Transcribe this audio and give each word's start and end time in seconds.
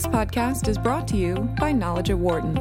This 0.00 0.06
podcast 0.06 0.66
is 0.66 0.78
brought 0.78 1.06
to 1.08 1.18
you 1.18 1.34
by 1.60 1.72
Knowledge 1.72 2.08
at 2.08 2.16
Wharton. 2.16 2.56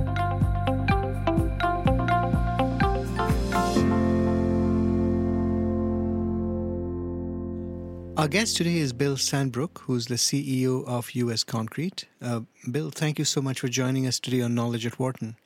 Our 8.18 8.28
guest 8.28 8.57
today 8.57 8.80
is 8.80 8.91
Bill 8.91 9.16
Sandbrook, 9.16 9.78
who's 9.84 10.07
the 10.07 10.16
CEO 10.16 10.86
of 10.86 11.16
US 11.16 11.46
Concrete. 11.46 12.10
Uh, 12.21 12.41
Bill, 12.70 12.89
thank 12.91 13.18
you 13.18 13.23
so 13.23 13.42
much 13.42 13.62
for 13.62 13.70
joining 13.70 14.06
us 14.06 14.20
today 14.20 14.42
on 14.42 14.54
Knowledge 14.54 14.86
at 14.86 15.00
Wharton. 15.00 15.38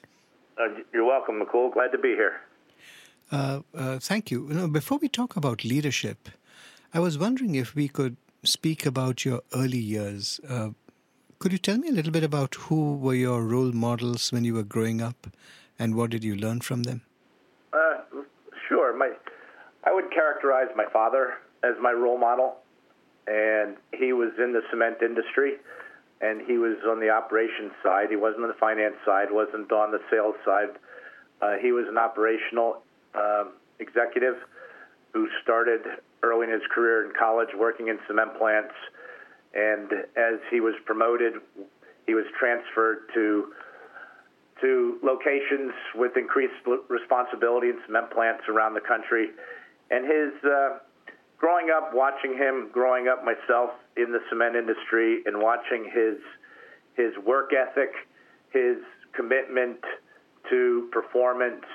Uh, 0.58 0.70
you're 0.96 1.06
welcome, 1.06 1.40
Mukul. 1.40 1.72
Glad 1.72 1.92
to 1.92 2.00
be 2.00 2.16
here. 2.16 2.42
Uh, 3.32 3.60
uh, 3.76 4.00
thank 4.00 4.32
you. 4.32 4.48
you 4.48 4.56
know, 4.56 4.68
before 4.68 4.98
we 4.98 5.10
talk 5.10 5.36
about 5.36 5.64
leadership, 5.64 6.30
I 6.92 7.00
was 7.00 7.20
wondering 7.20 7.54
if 7.54 7.76
we 7.76 7.88
could 7.88 8.18
speak 8.42 8.84
about 8.88 9.24
your 9.24 9.42
early 9.54 9.78
years. 9.78 10.40
Uh, 10.50 10.70
could 11.44 11.52
you 11.52 11.58
tell 11.58 11.78
me 11.78 11.90
a 11.90 11.92
little 11.92 12.14
bit 12.14 12.24
about 12.24 12.56
who 12.56 12.96
were 12.96 13.14
your 13.14 13.44
role 13.44 13.74
models 13.74 14.32
when 14.32 14.46
you 14.46 14.54
were 14.54 14.64
growing 14.64 15.02
up, 15.02 15.28
and 15.78 15.94
what 15.94 16.10
did 16.10 16.24
you 16.24 16.38
learn 16.38 16.62
from 16.62 16.84
them? 16.84 17.02
Uh, 17.74 17.98
sure. 18.70 18.96
My, 18.96 19.12
I 19.84 19.94
would 19.94 20.10
characterize 20.14 20.70
my 20.74 20.86
father 20.94 21.34
as 21.62 21.74
my 21.82 21.92
role 21.92 22.18
model, 22.18 22.56
and 23.28 23.76
he 23.94 24.14
was 24.14 24.32
in 24.38 24.54
the 24.54 24.62
cement 24.72 25.02
industry, 25.02 25.56
and 26.22 26.40
he 26.48 26.58
was 26.58 26.78
on 26.88 27.02
the 27.02 27.10
operations 27.10 27.74
side. 27.84 28.08
He 28.10 28.16
wasn't 28.16 28.44
on 28.44 28.48
the 28.48 28.58
finance 28.58 28.96
side. 29.06 29.28
wasn't 29.30 29.70
on 29.70 29.92
the 29.92 30.00
sales 30.10 30.36
side. 30.46 30.70
Uh, 31.42 31.58
he 31.62 31.74
was 31.74 31.88
an 31.90 31.98
operational 31.98 32.84
um, 33.16 33.52
executive 33.80 34.36
who 35.12 35.28
started 35.44 35.82
early 36.24 36.48
in 36.48 36.54
his 36.54 36.64
career 36.74 37.06
in 37.06 37.12
college 37.20 37.50
working 37.54 37.90
in 37.90 38.00
cement 38.08 38.34
plants. 38.38 38.76
And 39.54 39.92
as 40.18 40.40
he 40.50 40.60
was 40.60 40.74
promoted, 40.86 41.34
he 42.06 42.14
was 42.14 42.26
transferred 42.40 43.10
to 43.14 43.54
to 44.62 44.98
locations 45.04 45.74
with 45.96 46.16
increased 46.16 46.54
responsibility 46.88 47.68
in 47.68 47.80
cement 47.86 48.10
plants 48.12 48.44
around 48.48 48.74
the 48.74 48.82
country. 48.82 49.30
And 49.92 50.06
his 50.06 50.32
uh, 50.44 50.80
growing 51.38 51.70
up, 51.70 51.92
watching 51.94 52.38
him, 52.38 52.70
growing 52.72 53.10
up 53.10 53.26
myself 53.26 53.72
in 53.98 54.12
the 54.14 54.20
cement 54.30 54.56
industry, 54.56 55.22
and 55.26 55.42
watching 55.42 55.84
his 55.94 56.18
his 56.96 57.12
work 57.26 57.52
ethic, 57.54 57.92
his 58.52 58.78
commitment 59.14 59.80
to 60.50 60.90
performance, 60.92 61.66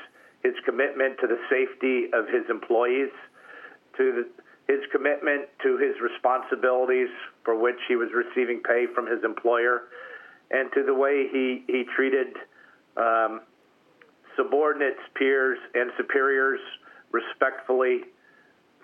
his 0.43 0.55
commitment 0.65 1.19
to 1.21 1.27
the 1.27 1.39
safety 1.51 2.07
of 2.13 2.27
his 2.27 2.49
employees, 2.49 3.11
to 3.97 4.25
the, 4.25 4.38
his 4.69 4.81
commitment 4.93 5.49
to 5.63 5.79
his 5.79 5.97
responsibilities 6.01 7.09
for 7.45 7.59
which 7.59 7.79
he 7.89 7.97
was 7.97 8.11
receiving 8.13 8.61
pay 8.63 8.87
from 8.95 9.07
his 9.07 9.25
employer, 9.25 9.89
and 10.51 10.71
to 10.73 10.85
the 10.85 10.95
way 10.95 11.27
he, 11.33 11.65
he 11.67 11.85
treated 11.97 12.29
um, 12.97 13.41
subordinates, 14.37 15.01
peers, 15.15 15.59
and 15.75 15.91
superiors 15.97 16.61
respectfully, 17.11 18.03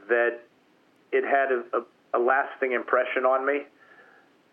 that 0.08 0.40
it 1.12 1.24
had 1.24 1.52
a, 1.52 1.62
a, 1.78 2.18
a 2.18 2.20
lasting 2.20 2.72
impression 2.72 3.24
on 3.24 3.46
me. 3.46 3.62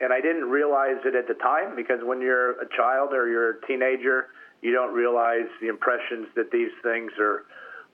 And 0.02 0.12
I 0.12 0.20
didn't 0.20 0.50
realize 0.50 0.98
it 1.06 1.16
at 1.16 1.28
the 1.28 1.36
time 1.36 1.76
because 1.76 2.00
when 2.04 2.22
you're 2.22 2.60
a 2.60 2.68
child 2.76 3.14
or 3.14 3.30
you're 3.30 3.52
a 3.52 3.68
teenager, 3.68 4.28
you 4.62 4.74
don't 4.74 4.94
realize 4.94 5.48
the 5.62 5.68
impressions 5.68 6.28
that 6.36 6.52
these 6.52 6.72
things 6.84 7.12
are 7.20 7.46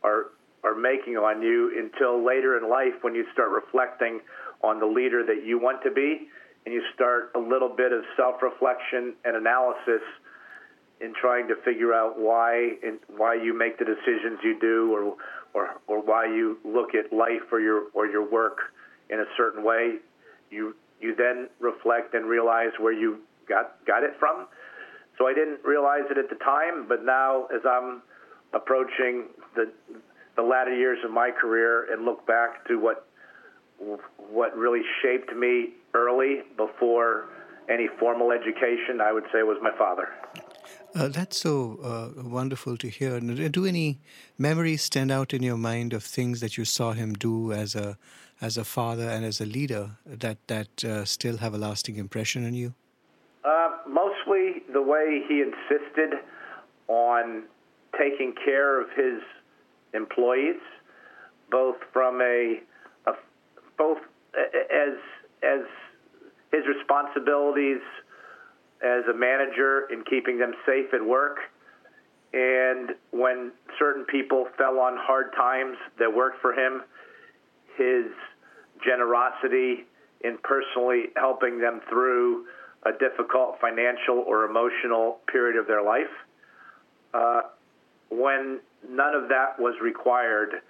are 0.03 0.27
are 0.63 0.75
making 0.75 1.15
on 1.17 1.41
you 1.41 1.71
until 1.77 2.25
later 2.25 2.57
in 2.57 2.69
life 2.69 2.93
when 3.01 3.15
you 3.15 3.25
start 3.33 3.49
reflecting 3.51 4.19
on 4.63 4.79
the 4.79 4.85
leader 4.85 5.25
that 5.25 5.45
you 5.45 5.59
want 5.59 5.81
to 5.83 5.91
be 5.91 6.27
and 6.65 6.73
you 6.73 6.81
start 6.93 7.31
a 7.35 7.39
little 7.39 7.69
bit 7.69 7.91
of 7.91 8.03
self-reflection 8.17 9.13
and 9.23 9.37
analysis 9.37 10.01
in 10.99 11.13
trying 11.19 11.47
to 11.47 11.55
figure 11.63 11.93
out 11.93 12.19
why 12.19 12.73
and 12.83 12.99
why 13.15 13.35
you 13.35 13.57
make 13.57 13.77
the 13.77 13.85
decisions 13.85 14.39
you 14.43 14.59
do 14.59 14.91
or 14.91 15.15
or 15.53 15.79
or 15.87 16.01
why 16.01 16.25
you 16.25 16.57
look 16.65 16.89
at 16.95 17.15
life 17.15 17.47
or 17.51 17.59
your 17.59 17.83
or 17.93 18.07
your 18.07 18.29
work 18.29 18.57
in 19.09 19.19
a 19.19 19.25
certain 19.37 19.63
way. 19.63 19.97
You 20.49 20.75
you 20.99 21.15
then 21.15 21.49
reflect 21.59 22.13
and 22.15 22.25
realize 22.25 22.71
where 22.79 22.93
you 22.93 23.19
got 23.47 23.75
got 23.85 24.03
it 24.03 24.11
from. 24.19 24.47
So 25.17 25.27
I 25.27 25.33
didn't 25.33 25.63
realize 25.63 26.03
it 26.11 26.17
at 26.17 26.29
the 26.29 26.43
time, 26.43 26.87
but 26.87 27.05
now 27.05 27.45
as 27.45 27.61
I'm 27.65 28.01
approaching 28.53 29.25
the 29.55 29.71
the 30.37 30.43
latter 30.43 30.73
years 30.73 30.99
of 31.03 31.11
my 31.11 31.31
career 31.31 31.91
and 31.91 32.05
look 32.05 32.25
back 32.25 32.65
to 32.67 32.79
what 32.79 33.07
what 34.31 34.55
really 34.57 34.81
shaped 35.01 35.35
me 35.35 35.73
early 35.93 36.41
before 36.55 37.29
any 37.69 37.87
formal 37.99 38.31
education, 38.31 39.01
I 39.01 39.11
would 39.11 39.25
say 39.31 39.43
was 39.43 39.57
my 39.61 39.75
father. 39.77 40.07
Uh, 40.95 41.09
that's 41.09 41.37
so 41.37 41.79
uh, 41.83 42.23
wonderful 42.23 42.77
to 42.77 42.87
hear. 42.87 43.19
Do 43.19 43.65
any 43.65 43.99
memories 44.37 44.81
stand 44.81 45.11
out 45.11 45.33
in 45.33 45.43
your 45.43 45.57
mind 45.57 45.93
of 45.93 46.03
things 46.03 46.39
that 46.39 46.57
you 46.57 46.65
saw 46.65 46.93
him 46.93 47.13
do 47.13 47.51
as 47.51 47.75
a 47.75 47.97
as 48.39 48.57
a 48.57 48.63
father 48.63 49.09
and 49.09 49.25
as 49.25 49.41
a 49.41 49.45
leader 49.45 49.91
that 50.05 50.37
that 50.47 50.83
uh, 50.83 51.05
still 51.05 51.37
have 51.37 51.53
a 51.53 51.57
lasting 51.57 51.97
impression 51.97 52.45
on 52.45 52.53
you? 52.53 52.73
Uh, 53.43 53.69
mostly 53.87 54.63
the 54.73 54.81
way 54.81 55.21
he 55.27 55.41
insisted 55.41 56.19
on 56.87 57.43
taking 57.97 58.33
care 58.45 58.81
of 58.81 58.87
his 58.95 59.21
employees, 59.93 60.59
both 61.49 61.77
from 61.93 62.21
a, 62.21 62.59
a 63.07 63.13
both 63.77 63.99
as 64.35 64.93
as 65.43 65.61
his 66.51 66.63
responsibilities 66.67 67.81
as 68.83 69.03
a 69.09 69.13
manager 69.13 69.87
in 69.91 70.03
keeping 70.03 70.37
them 70.37 70.53
safe 70.65 70.93
at 70.93 71.03
work, 71.03 71.37
and 72.33 72.91
when 73.11 73.51
certain 73.79 74.05
people 74.05 74.47
fell 74.57 74.79
on 74.79 74.97
hard 74.97 75.33
times 75.33 75.77
that 75.99 76.13
worked 76.13 76.41
for 76.41 76.53
him, 76.53 76.83
his 77.77 78.05
generosity 78.85 79.85
in 80.21 80.37
personally 80.43 81.05
helping 81.15 81.59
them 81.59 81.81
through 81.89 82.45
a 82.85 82.91
difficult 82.99 83.57
financial 83.59 84.23
or 84.25 84.45
emotional 84.45 85.19
period 85.31 85.59
of 85.59 85.67
their 85.67 85.81
life. 85.81 86.13
Uh, 87.13 87.41
when 88.09 88.59
none 88.89 89.13
of 89.15 89.29
that 89.29 89.59
was 89.59 89.75
required, 89.81 90.61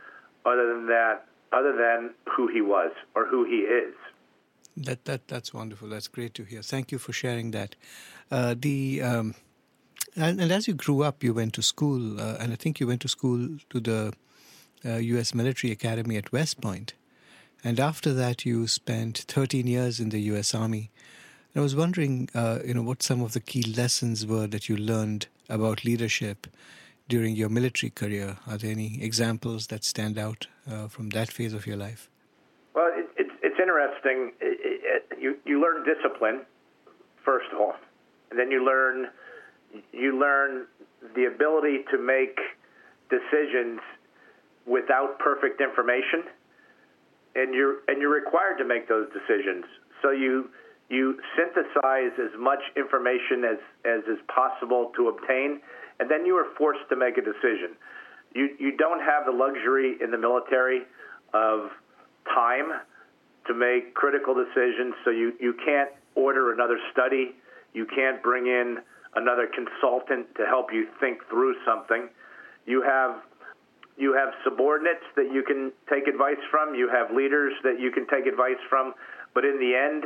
other 0.46 0.74
than 0.74 0.88
that, 0.88 1.26
other 1.54 1.76
than 1.76 2.14
who 2.36 2.48
he 2.48 2.62
was 2.62 2.92
or 3.16 3.26
who 3.26 3.44
he 3.46 3.58
is. 3.58 3.94
That 4.76 5.06
that 5.06 5.28
that's 5.28 5.54
wonderful. 5.54 5.90
That's 5.90 6.08
great 6.08 6.34
to 6.36 6.44
hear. 6.44 6.62
Thank 6.62 6.92
you 6.92 7.00
for 7.00 7.14
sharing 7.14 7.52
that. 7.52 7.76
Uh, 8.30 8.56
the 8.58 9.02
um, 9.02 9.36
and, 10.16 10.40
and, 10.40 10.52
as 10.52 10.68
you 10.68 10.74
grew 10.74 11.04
up, 11.04 11.24
you 11.24 11.34
went 11.34 11.54
to 11.54 11.62
school, 11.62 12.20
uh, 12.20 12.38
and 12.40 12.52
I 12.52 12.56
think 12.56 12.80
you 12.80 12.88
went 12.88 13.02
to 13.02 13.08
school 13.08 13.58
to 13.70 13.80
the 13.80 14.14
U.S. 14.84 15.34
Uh, 15.34 15.38
Military 15.38 15.72
Academy 15.72 16.18
at 16.18 16.32
West 16.32 16.62
Point. 16.62 16.68
Point, 16.68 16.94
and 17.64 17.80
after 17.80 18.14
that, 18.14 18.46
you 18.46 18.68
spent 18.68 19.20
13 19.28 19.68
years 19.68 20.00
in 20.00 20.10
the 20.10 20.20
U.S. 20.32 20.54
Army. 20.54 20.92
and 21.54 21.62
I 21.62 21.64
was 21.64 21.76
wondering, 21.76 22.30
uh, 22.34 22.60
you 22.66 22.74
know, 22.74 22.84
what 22.84 23.02
some 23.02 23.22
of 23.22 23.34
the 23.34 23.40
key 23.40 23.64
lessons 23.64 24.26
were 24.26 24.48
that 24.48 24.70
you 24.70 24.78
learned 24.78 25.28
about 25.50 25.84
leadership 25.84 26.48
during 27.08 27.36
your 27.36 27.50
military 27.50 27.90
career. 27.90 28.38
Are 28.48 28.58
there 28.58 28.72
any 28.72 29.02
examples 29.02 29.68
that 29.68 29.84
stand 29.84 30.18
out 30.18 30.48
uh, 30.70 30.88
from 30.88 31.10
that 31.10 31.32
phase 31.32 31.54
of 31.54 31.66
your 31.66 31.78
life? 31.78 32.10
Well, 32.74 32.90
it, 32.94 33.08
it, 33.18 33.28
it's 33.42 33.60
interesting. 33.60 34.34
It, 34.42 35.04
you 35.20 35.38
you 35.46 35.62
learn 35.62 35.84
discipline 35.84 36.46
first 37.24 37.48
of 37.54 37.60
all, 37.60 37.76
and 38.30 38.40
then 38.40 38.52
you 38.52 38.64
learn 38.64 39.08
you 39.92 40.18
learn 40.18 40.66
the 41.16 41.26
ability 41.26 41.80
to 41.92 41.98
make 41.98 42.40
decisions 43.10 43.80
without 44.66 45.20
perfect 45.20 45.62
information, 45.62 46.24
and 47.36 47.54
you're 47.54 47.78
and 47.88 48.02
you're 48.02 48.14
required 48.14 48.58
to 48.60 48.66
make 48.66 48.88
those 48.88 49.08
decisions. 49.12 49.66
So 50.02 50.12
you 50.12 50.50
you 50.90 51.20
synthesize 51.36 52.16
as 52.18 52.32
much 52.40 52.60
information 52.78 53.44
as, 53.44 53.60
as 53.84 54.04
is 54.08 54.20
possible 54.34 54.92
to 54.96 55.10
obtain, 55.10 55.60
and 56.00 56.10
then 56.10 56.26
you 56.26 56.36
are 56.36 56.48
forced 56.58 56.88
to 56.90 56.96
make 56.96 57.18
a 57.18 57.22
decision. 57.22 57.76
You, 58.34 58.50
you 58.60 58.78
don't 58.78 59.00
have 59.00 59.26
the 59.26 59.32
luxury 59.32 59.98
in 60.02 60.12
the 60.12 60.18
military 60.18 60.82
of 61.34 61.72
time 62.34 62.82
to 63.48 63.54
make 63.54 63.94
critical 63.94 64.36
decisions, 64.36 64.94
so 65.04 65.12
you, 65.12 65.34
you 65.40 65.56
can't 65.66 65.90
order 66.16 66.52
another 66.52 66.78
study. 66.92 67.36
You 67.74 67.86
can't 67.86 68.22
bring 68.22 68.48
in 68.48 68.78
another 69.16 69.48
consultant 69.48 70.28
to 70.36 70.46
help 70.46 70.74
you 70.74 70.88
think 71.00 71.20
through 71.30 71.56
something. 71.66 72.10
You 72.66 72.82
have 72.82 73.22
you 73.98 74.14
have 74.14 74.30
subordinates 74.44 75.06
that 75.16 75.34
you 75.34 75.42
can 75.42 75.72
take 75.90 76.08
advice 76.08 76.38
from. 76.52 76.76
You 76.76 76.88
have 76.88 77.16
leaders 77.16 77.54
that 77.64 77.80
you 77.80 77.90
can 77.92 78.06
take 78.06 78.28
advice 78.28 78.62
from. 78.70 78.94
But 79.34 79.44
in 79.44 79.58
the 79.58 79.74
end, 79.74 80.06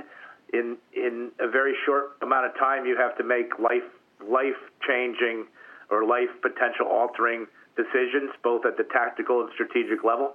in 0.54 0.78
in 0.94 1.32
a 1.40 1.50
very 1.50 1.74
short 1.86 2.16
amount 2.22 2.46
of 2.46 2.58
time, 2.58 2.86
you 2.86 2.96
have 2.98 3.18
to 3.18 3.24
make 3.24 3.60
life 3.60 3.88
life 4.26 4.60
changing 4.88 5.46
or 5.92 6.06
life 6.06 6.30
potential 6.42 6.88
altering 6.88 7.46
decisions, 7.76 8.32
both 8.44 8.66
at 8.66 8.78
the 8.78 8.84
tactical 8.92 9.42
and 9.42 9.50
strategic 9.54 10.04
level. 10.04 10.34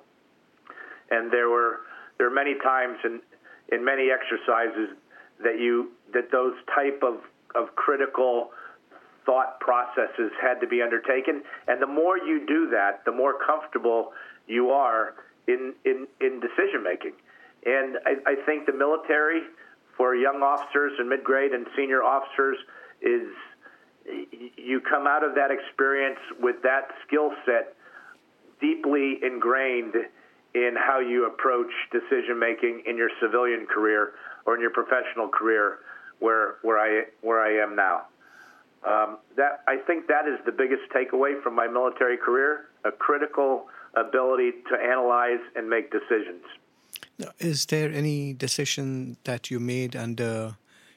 And 1.11 1.33
there 1.33 1.49
were 1.49 1.81
there 2.19 2.27
are 2.27 2.35
many 2.35 2.55
times 2.63 2.99
in 3.05 3.21
in 3.73 3.85
many 3.85 4.09
exercises 4.11 4.97
that 5.43 5.59
you 5.59 5.93
that 6.13 6.31
those 6.31 6.55
type 6.75 7.03
of 7.03 7.19
of 7.55 7.75
critical 7.75 8.51
thought 9.27 9.59
processes 9.61 10.31
had 10.41 10.61
to 10.61 10.67
be 10.67 10.81
undertaken. 10.81 11.43
And 11.67 11.83
the 11.83 11.87
more 11.87 12.17
you 12.17 12.47
do 12.47 12.71
that, 12.71 13.05
the 13.05 13.13
more 13.13 13.35
comfortable 13.45 14.13
you 14.47 14.71
are 14.71 15.15
in, 15.49 15.75
in, 15.85 16.07
in 16.21 16.41
decision 16.41 16.83
making. 16.83 17.13
And 17.67 17.99
I, 18.07 18.33
I 18.33 18.35
think 18.47 18.67
the 18.67 18.73
military, 18.73 19.43
for 19.97 20.15
young 20.15 20.43
officers 20.43 20.93
and 20.99 21.09
mid 21.09 21.25
grade 21.25 21.53
and 21.53 21.67
senior 21.77 22.03
officers, 22.03 22.57
is 23.03 23.27
you 24.57 24.81
come 24.81 25.07
out 25.07 25.25
of 25.25 25.35
that 25.35 25.51
experience 25.51 26.19
with 26.41 26.57
that 26.63 26.89
skill 27.07 27.31
set 27.45 27.75
deeply 28.61 29.19
ingrained 29.23 29.95
in 30.55 30.75
how 30.77 31.01
you 31.01 31.27
approach 31.27 31.71
decision 31.93 32.39
making 32.39 32.83
in 32.87 32.97
your 32.97 33.11
civilian 33.21 33.67
career 33.67 34.13
or 34.47 34.55
in 34.55 34.61
your 34.61 34.71
professional 34.71 35.29
career 35.29 35.79
where 36.19 36.57
where 36.63 36.79
I 36.79 37.05
where 37.21 37.41
I 37.41 37.63
am 37.63 37.77
now. 37.77 38.07
Um, 38.87 39.19
that 39.37 39.63
I 39.67 39.77
think 39.77 40.07
that 40.07 40.27
is 40.27 40.39
the 40.47 40.53
biggest 40.53 40.83
takeaway 40.95 41.43
from 41.43 41.55
my 41.55 41.67
military 41.67 42.17
career: 42.17 42.69
a 42.85 42.93
critical 42.93 43.69
ability 43.95 44.53
to 44.71 44.77
analyze 44.79 45.41
and 45.55 45.69
make 45.69 45.91
decisions. 45.91 46.45
Now, 47.19 47.29
is 47.39 47.67
there 47.67 47.91
any 47.91 48.35
decision 48.35 49.17
that 49.25 49.51
you 49.51 49.59
made 49.59 49.97
under 49.97 50.57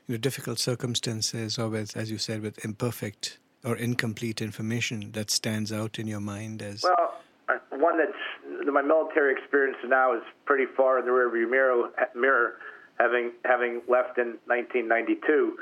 you 0.09 0.15
know, 0.15 0.19
difficult 0.19 0.57
circumstances, 0.57 1.59
or 1.59 1.69
with, 1.69 1.95
as 1.95 2.09
you 2.09 2.17
said, 2.17 2.41
with 2.41 2.65
imperfect 2.65 3.37
or 3.63 3.75
incomplete 3.75 4.41
information 4.41 5.11
that 5.11 5.29
stands 5.29 5.71
out 5.71 5.99
in 5.99 6.07
your 6.07 6.19
mind 6.19 6.63
as? 6.63 6.81
Well, 6.81 7.13
uh, 7.47 7.77
one 7.77 7.99
that's 7.99 8.71
my 8.73 8.81
military 8.81 9.33
experience 9.33 9.77
now 9.85 10.15
is 10.15 10.23
pretty 10.45 10.65
far 10.75 10.97
in 10.97 11.05
the 11.05 11.11
rearview 11.11 11.47
mirror, 11.49 11.91
mirror 12.15 12.55
having 12.99 13.33
having 13.45 13.81
left 13.87 14.17
in 14.17 14.39
1992, 14.47 15.57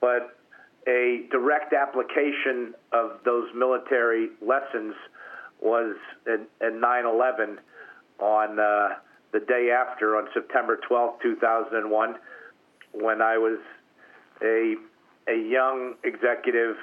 but 0.00 0.38
a 0.88 1.26
direct 1.30 1.72
application 1.72 2.74
of 2.92 3.20
those 3.24 3.48
military 3.54 4.30
lessons 4.42 4.94
was 5.60 5.94
in, 6.26 6.46
in 6.60 6.80
9/11 6.80 7.58
on 8.18 8.58
uh, 8.58 8.96
the 9.32 9.38
day 9.38 9.70
after, 9.70 10.16
on 10.16 10.26
September 10.34 10.80
12, 10.88 11.20
2001, 11.22 12.16
when 12.92 13.22
I 13.22 13.38
was 13.38 13.58
a 14.44 14.74
a 15.26 15.36
young 15.36 15.94
executive 16.04 16.76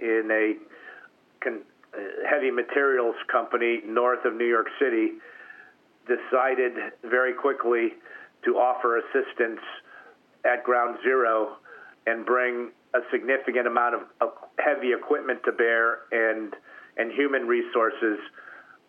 in 0.00 0.28
a 0.30 0.54
con, 1.42 1.62
uh, 1.94 1.98
heavy 2.28 2.50
materials 2.50 3.16
company 3.32 3.80
north 3.86 4.24
of 4.24 4.34
New 4.34 4.46
York 4.46 4.66
City, 4.78 5.12
decided 6.06 6.72
very 7.02 7.32
quickly 7.32 7.94
to 8.44 8.56
offer 8.56 8.98
assistance 8.98 9.60
at 10.44 10.62
ground 10.62 10.98
zero 11.02 11.56
and 12.06 12.24
bring 12.24 12.70
a 12.94 13.00
significant 13.10 13.66
amount 13.66 13.94
of, 13.94 14.00
of 14.20 14.30
heavy 14.58 14.92
equipment 14.92 15.40
to 15.44 15.52
bear 15.52 16.00
and 16.12 16.54
and 16.98 17.12
human 17.12 17.46
resources 17.46 18.18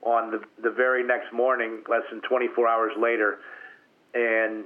on 0.02 0.32
the, 0.32 0.40
the 0.64 0.70
very 0.70 1.04
next 1.04 1.34
morning, 1.34 1.84
less 1.90 2.04
than 2.10 2.22
24 2.22 2.68
hours 2.68 2.92
later, 2.98 3.40
and 4.14 4.64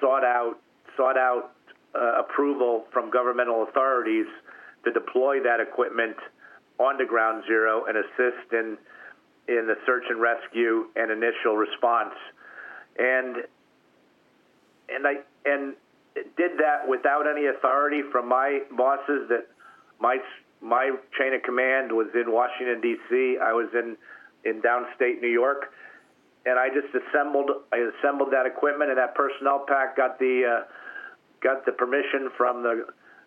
sought 0.00 0.24
out 0.24 0.56
sought 0.96 1.16
out 1.16 1.52
uh, 1.94 2.20
approval 2.20 2.84
from 2.92 3.10
governmental 3.10 3.64
authorities 3.64 4.26
to 4.84 4.92
deploy 4.92 5.42
that 5.42 5.60
equipment 5.60 6.16
onto 6.78 7.06
ground 7.06 7.44
zero 7.46 7.84
and 7.86 7.96
assist 7.96 8.52
in 8.52 8.78
in 9.48 9.66
the 9.66 9.76
search 9.86 10.04
and 10.10 10.20
rescue 10.20 10.86
and 10.94 11.10
initial 11.10 11.56
response. 11.56 12.14
And 12.98 13.36
and 14.88 15.06
I 15.06 15.14
and 15.44 15.74
did 16.36 16.58
that 16.58 16.88
without 16.88 17.26
any 17.26 17.46
authority 17.46 18.02
from 18.12 18.28
my 18.28 18.60
bosses. 18.76 19.28
That 19.28 19.46
my 20.00 20.18
my 20.60 20.90
chain 21.18 21.34
of 21.34 21.42
command 21.42 21.92
was 21.92 22.08
in 22.14 22.32
Washington 22.32 22.80
D.C. 22.80 23.38
I 23.42 23.52
was 23.52 23.68
in 23.74 23.96
in 24.44 24.62
downstate 24.62 25.20
New 25.20 25.28
York, 25.28 25.72
and 26.46 26.58
I 26.58 26.68
just 26.68 26.94
assembled 26.94 27.50
I 27.72 27.90
assembled 27.98 28.32
that 28.32 28.46
equipment 28.46 28.90
and 28.90 28.98
that 28.98 29.14
personnel 29.14 29.64
pack 29.66 29.96
got 29.96 30.18
the 30.18 30.42
uh, 30.44 30.64
got 31.42 31.64
the 31.66 31.72
permission 31.72 32.30
from 32.36 32.62
the 32.62 32.86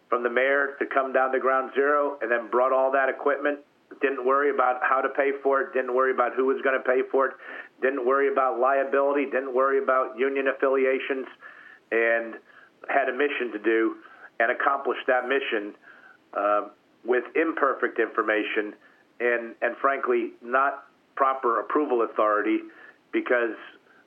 from 0.10 0.24
the 0.24 0.30
mayor 0.30 0.75
to 0.78 0.86
come 0.86 1.13
down 1.13 1.31
to 1.31 1.40
ground 1.40 1.72
zero, 1.74 2.18
and 2.22 2.30
then 2.30 2.50
brought 2.50 2.74
all 2.74 2.92
that 2.92 3.08
equipment. 3.08 3.60
Didn't 4.02 4.25
worry 4.25 4.50
about 4.50 4.81
how 4.84 5.00
to 5.00 5.10
pay 5.10 5.31
for 5.42 5.62
it. 5.62 5.74
Didn't 5.74 5.96
worry 5.96 6.12
about 6.12 6.36
who 6.36 6.46
was 6.46 6.62
going 6.63 6.78
to 6.78 6.84
pay 6.84 7.02
for 7.10 7.28
it. 7.28 7.34
Didn't 7.81 8.06
worry 8.06 8.31
about 8.31 8.60
liability. 8.60 9.25
Didn't 9.25 9.54
worry 9.54 9.81
about 9.81 10.18
union 10.18 10.48
affiliations, 10.48 11.28
and 11.92 12.36
had 12.90 13.10
a 13.10 13.13
mission 13.13 13.52
to 13.54 13.60
do 13.60 13.96
and 14.40 14.52
accomplished 14.52 15.06
that 15.08 15.28
mission 15.28 15.74
uh, 16.34 16.62
with 17.06 17.24
imperfect 17.36 18.00
information 18.00 18.74
and, 19.19 19.56
and 19.62 19.78
frankly, 19.78 20.31
not 20.42 20.86
proper 21.16 21.60
approval 21.60 22.08
authority 22.10 22.60
because 23.13 23.56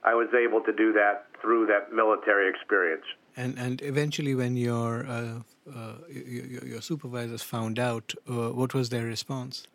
I 0.03 0.15
was 0.15 0.29
able 0.35 0.61
to 0.63 0.73
do 0.73 0.93
that 0.95 1.27
through 1.41 1.67
that 1.67 1.93
military 1.93 2.49
experience. 2.51 3.05
And, 3.37 3.59
and 3.59 3.83
eventually, 3.83 4.35
when 4.35 4.57
your, 4.57 5.07
uh, 5.07 5.41
uh, 5.75 5.95
your, 6.09 6.65
your, 6.65 6.81
supervisors 6.81 7.43
found 7.43 7.79
out, 7.79 8.15
uh, 8.29 8.51
what 8.51 8.75
was 8.75 8.91
their 8.91 9.05
response? 9.05 9.67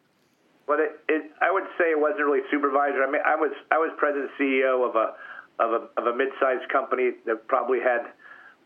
Well, 0.68 0.80
it, 0.80 1.00
it, 1.10 1.32
I 1.42 1.52
would 1.52 1.66
say 1.78 1.92
it 1.92 2.00
wasn't 2.00 2.26
really 2.26 2.46
supervisor. 2.50 3.04
I 3.04 3.12
mean, 3.12 3.22
I 3.26 3.36
was 3.36 3.52
I 3.72 3.78
was 3.78 3.92
president 3.98 4.32
CEO 4.40 4.88
of 4.88 4.96
a 4.96 5.14
of 5.62 5.72
a 5.72 6.00
of 6.00 6.08
a 6.08 6.16
mid-sized 6.16 6.70
company 6.70 7.12
that 7.26 7.48
probably 7.48 7.80
had 7.80 8.12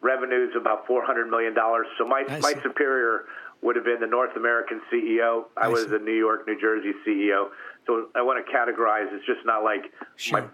revenues 0.02 0.52
of 0.56 0.62
about 0.62 0.86
four 0.86 1.04
hundred 1.04 1.28
million 1.30 1.56
dollars. 1.56 1.88
So 1.98 2.06
my 2.06 2.24
my 2.42 2.54
superior 2.62 3.26
would 3.64 3.76
have 3.76 3.86
been 3.86 4.02
the 4.02 4.08
North 4.08 4.36
American 4.36 4.82
CEO. 4.92 5.46
I, 5.58 5.66
I 5.66 5.68
was 5.70 5.84
see. 5.84 5.90
the 5.90 6.00
New 6.00 6.16
York, 6.16 6.46
New 6.46 6.60
Jersey 6.60 6.92
CEO. 7.08 7.48
So 7.88 8.10
I 8.14 8.22
want 8.22 8.46
to 8.46 8.52
categorize. 8.52 9.12
It's 9.12 9.26
just 9.26 9.46
not 9.46 9.64
like 9.64 9.92
sure. 10.18 10.42
my, 10.42 10.48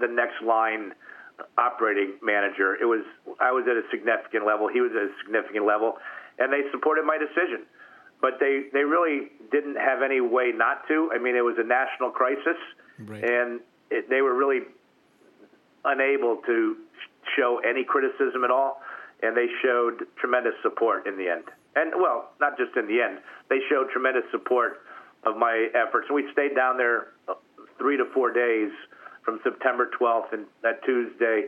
the 0.00 0.12
next 0.12 0.42
line 0.44 0.92
operating 1.58 2.14
manager. 2.22 2.76
It 2.80 2.84
was 2.86 3.04
I 3.40 3.52
was 3.52 3.64
at 3.70 3.76
a 3.76 3.82
significant 3.90 4.46
level. 4.46 4.68
He 4.68 4.80
was 4.80 4.92
at 4.92 5.02
a 5.02 5.12
significant 5.24 5.66
level, 5.66 5.98
and 6.38 6.52
they 6.52 6.62
supported 6.70 7.04
my 7.04 7.18
decision. 7.18 7.66
But 8.20 8.38
they 8.38 8.68
they 8.72 8.84
really 8.84 9.32
didn't 9.50 9.76
have 9.76 10.02
any 10.02 10.20
way 10.20 10.52
not 10.54 10.86
to. 10.88 11.10
I 11.14 11.18
mean, 11.18 11.36
it 11.36 11.44
was 11.44 11.56
a 11.58 11.64
national 11.64 12.10
crisis, 12.10 12.58
right. 12.98 13.24
and 13.24 13.60
it, 13.90 14.10
they 14.10 14.20
were 14.20 14.34
really 14.34 14.60
unable 15.84 16.36
to 16.46 16.76
show 17.36 17.60
any 17.64 17.84
criticism 17.84 18.44
at 18.44 18.50
all, 18.50 18.82
and 19.22 19.36
they 19.36 19.46
showed 19.62 20.04
tremendous 20.16 20.54
support 20.62 21.06
in 21.06 21.16
the 21.16 21.28
end. 21.28 21.44
And 21.76 21.92
well, 21.96 22.30
not 22.40 22.58
just 22.58 22.76
in 22.76 22.86
the 22.86 23.00
end, 23.00 23.18
they 23.48 23.58
showed 23.70 23.90
tremendous 23.90 24.24
support 24.30 24.82
of 25.24 25.36
my 25.36 25.68
efforts. 25.74 26.06
And 26.08 26.16
we 26.16 26.30
stayed 26.32 26.54
down 26.54 26.76
there 26.76 27.08
three 27.78 27.96
to 27.96 28.04
four 28.12 28.32
days 28.32 28.70
from 29.30 29.38
September 29.46 29.88
12th 29.94 30.32
and 30.32 30.44
that 30.66 30.82
Tuesday, 30.82 31.46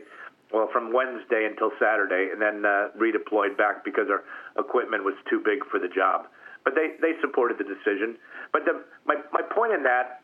well, 0.53 0.69
from 0.71 0.93
Wednesday 0.93 1.43
until 1.43 1.71
Saturday, 1.75 2.31
and 2.31 2.39
then 2.39 2.63
uh, 2.63 2.95
redeployed 2.95 3.57
back 3.57 3.83
because 3.83 4.07
our 4.07 4.23
equipment 4.55 5.03
was 5.03 5.15
too 5.29 5.43
big 5.43 5.59
for 5.67 5.83
the 5.83 5.91
job. 5.91 6.31
But 6.63 6.75
they, 6.79 6.95
they 7.03 7.19
supported 7.19 7.59
the 7.59 7.67
decision. 7.67 8.15
But 8.53 8.63
the, 8.63 8.87
my, 9.03 9.19
my 9.35 9.43
point 9.51 9.73
in 9.73 9.83
that 9.83 10.23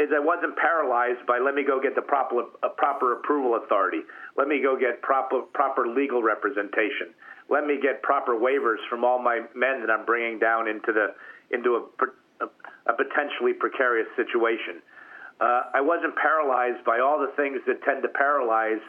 is 0.00 0.08
I 0.16 0.18
wasn't 0.18 0.56
paralyzed 0.56 1.28
by 1.28 1.38
let 1.38 1.54
me 1.54 1.62
go 1.62 1.76
get 1.76 1.94
the 1.94 2.02
proper 2.02 2.48
uh, 2.64 2.72
proper 2.80 3.20
approval 3.20 3.60
authority. 3.62 4.00
Let 4.36 4.48
me 4.48 4.58
go 4.64 4.74
get 4.74 5.02
proper 5.02 5.42
proper 5.52 5.86
legal 5.86 6.22
representation. 6.22 7.12
Let 7.50 7.66
me 7.66 7.78
get 7.78 8.02
proper 8.02 8.34
waivers 8.34 8.82
from 8.88 9.04
all 9.04 9.22
my 9.22 9.44
men 9.54 9.84
that 9.86 9.90
I'm 9.92 10.04
bringing 10.04 10.40
down 10.40 10.66
into 10.66 10.90
the 10.90 11.14
into 11.54 11.78
a, 11.78 11.82
a, 12.42 12.48
a 12.90 12.94
potentially 12.96 13.52
precarious 13.52 14.08
situation. 14.16 14.82
Uh, 15.40 15.62
I 15.74 15.80
wasn't 15.80 16.14
paralyzed 16.16 16.84
by 16.84 17.00
all 17.00 17.18
the 17.18 17.32
things 17.36 17.60
that 17.66 17.82
tend 17.82 18.02
to 18.02 18.08
paralyze 18.08 18.82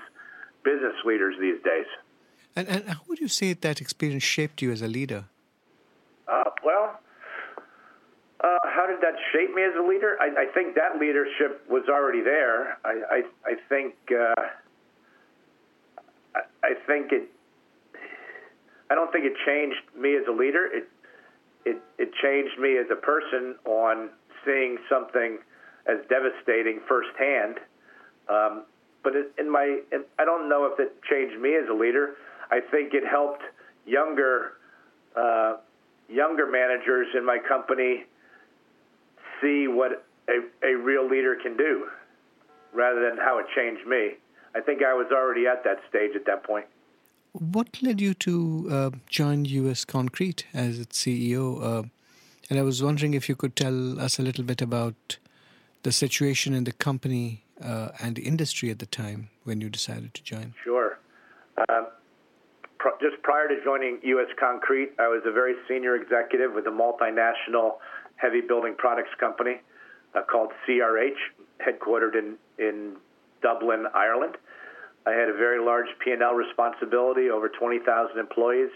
business 0.63 0.95
leaders 1.05 1.35
these 1.39 1.61
days. 1.63 1.85
And, 2.55 2.67
and 2.67 2.87
how 2.87 3.01
would 3.07 3.19
you 3.19 3.27
say 3.27 3.53
that 3.53 3.81
experience 3.81 4.23
shaped 4.23 4.61
you 4.61 4.71
as 4.71 4.81
a 4.81 4.87
leader? 4.87 5.25
Uh, 6.27 6.43
well, 6.63 6.99
uh, 8.41 8.57
how 8.63 8.85
did 8.87 9.01
that 9.01 9.15
shape 9.31 9.53
me 9.53 9.63
as 9.63 9.73
a 9.75 9.81
leader? 9.81 10.17
I, 10.21 10.43
I 10.43 10.45
think 10.53 10.75
that 10.75 10.99
leadership 10.99 11.65
was 11.69 11.83
already 11.89 12.21
there. 12.21 12.77
I, 12.85 13.01
I, 13.11 13.23
I 13.45 13.55
think 13.69 13.95
uh, 14.11 14.33
I, 16.35 16.41
I 16.63 16.73
think 16.87 17.11
it. 17.11 17.29
I 18.89 18.95
don't 18.95 19.11
think 19.11 19.25
it 19.25 19.33
changed 19.45 19.81
me 19.99 20.15
as 20.15 20.23
a 20.27 20.31
leader. 20.31 20.69
It 20.71 20.87
it 21.65 21.77
it 21.97 22.11
changed 22.21 22.59
me 22.59 22.77
as 22.77 22.85
a 22.91 22.95
person 22.95 23.55
on 23.65 24.09
seeing 24.45 24.77
something 24.87 25.39
as 25.87 25.97
devastating 26.09 26.79
firsthand. 26.87 27.59
Um, 28.27 28.63
but 29.03 29.13
in 29.37 29.49
my, 29.49 29.81
in, 29.91 30.03
I 30.17 30.25
don't 30.25 30.49
know 30.49 30.65
if 30.65 30.79
it 30.79 30.95
changed 31.09 31.39
me 31.39 31.55
as 31.55 31.69
a 31.69 31.73
leader. 31.73 32.15
I 32.51 32.59
think 32.59 32.93
it 32.93 33.03
helped 33.05 33.43
younger 33.85 34.53
uh, 35.15 35.57
younger 36.09 36.49
managers 36.49 37.07
in 37.17 37.25
my 37.25 37.37
company 37.47 38.03
see 39.41 39.67
what 39.67 40.05
a, 40.27 40.67
a 40.67 40.75
real 40.75 41.07
leader 41.07 41.35
can 41.41 41.55
do 41.57 41.87
rather 42.73 43.09
than 43.09 43.17
how 43.17 43.39
it 43.39 43.45
changed 43.55 43.87
me. 43.87 44.11
I 44.55 44.61
think 44.61 44.81
I 44.83 44.93
was 44.93 45.07
already 45.11 45.47
at 45.47 45.63
that 45.63 45.77
stage 45.89 46.11
at 46.15 46.25
that 46.25 46.43
point. 46.43 46.65
what 47.33 47.81
led 47.81 47.99
you 47.99 48.13
to 48.13 48.67
uh, 48.71 48.91
join 49.09 49.45
U.S. 49.45 49.83
Concrete 49.85 50.45
as 50.53 50.79
its 50.79 51.01
CEO? 51.01 51.61
Uh, 51.61 51.83
and 52.49 52.59
I 52.59 52.61
was 52.61 52.81
wondering 52.81 53.13
if 53.13 53.27
you 53.27 53.35
could 53.35 53.55
tell 53.55 53.99
us 53.99 54.19
a 54.19 54.21
little 54.21 54.43
bit 54.43 54.61
about 54.61 55.17
the 55.85 55.91
situation 55.91 56.55
in 56.55 56.63
the 56.63 56.71
company 56.71 57.43
uh, 57.63 57.89
and 58.01 58.15
the 58.15 58.23
industry 58.23 58.71
at 58.71 58.79
the 58.79 58.87
time 58.87 59.29
when 59.43 59.61
you 59.61 59.69
decided 59.69 60.11
to 60.15 60.23
join. 60.23 60.51
Sure. 60.63 60.97
Uh, 61.69 61.83
pr- 62.79 62.97
just 62.99 63.21
prior 63.21 63.47
to 63.47 63.63
joining 63.63 63.99
U.S. 64.01 64.27
Concrete, 64.39 64.93
I 64.97 65.07
was 65.07 65.21
a 65.25 65.31
very 65.31 65.53
senior 65.67 65.95
executive 65.95 66.53
with 66.55 66.65
a 66.65 66.71
multinational 66.71 67.77
heavy 68.15 68.41
building 68.41 68.73
products 68.75 69.11
company 69.19 69.61
uh, 70.15 70.23
called 70.23 70.49
CRH, 70.67 71.21
headquartered 71.61 72.15
in, 72.15 72.35
in 72.57 72.95
Dublin, 73.43 73.85
Ireland. 73.93 74.37
I 75.05 75.11
had 75.11 75.29
a 75.29 75.37
very 75.37 75.63
large 75.63 75.89
P&L 76.03 76.33
responsibility, 76.33 77.29
over 77.29 77.47
20,000 77.47 78.17
employees, 78.17 78.71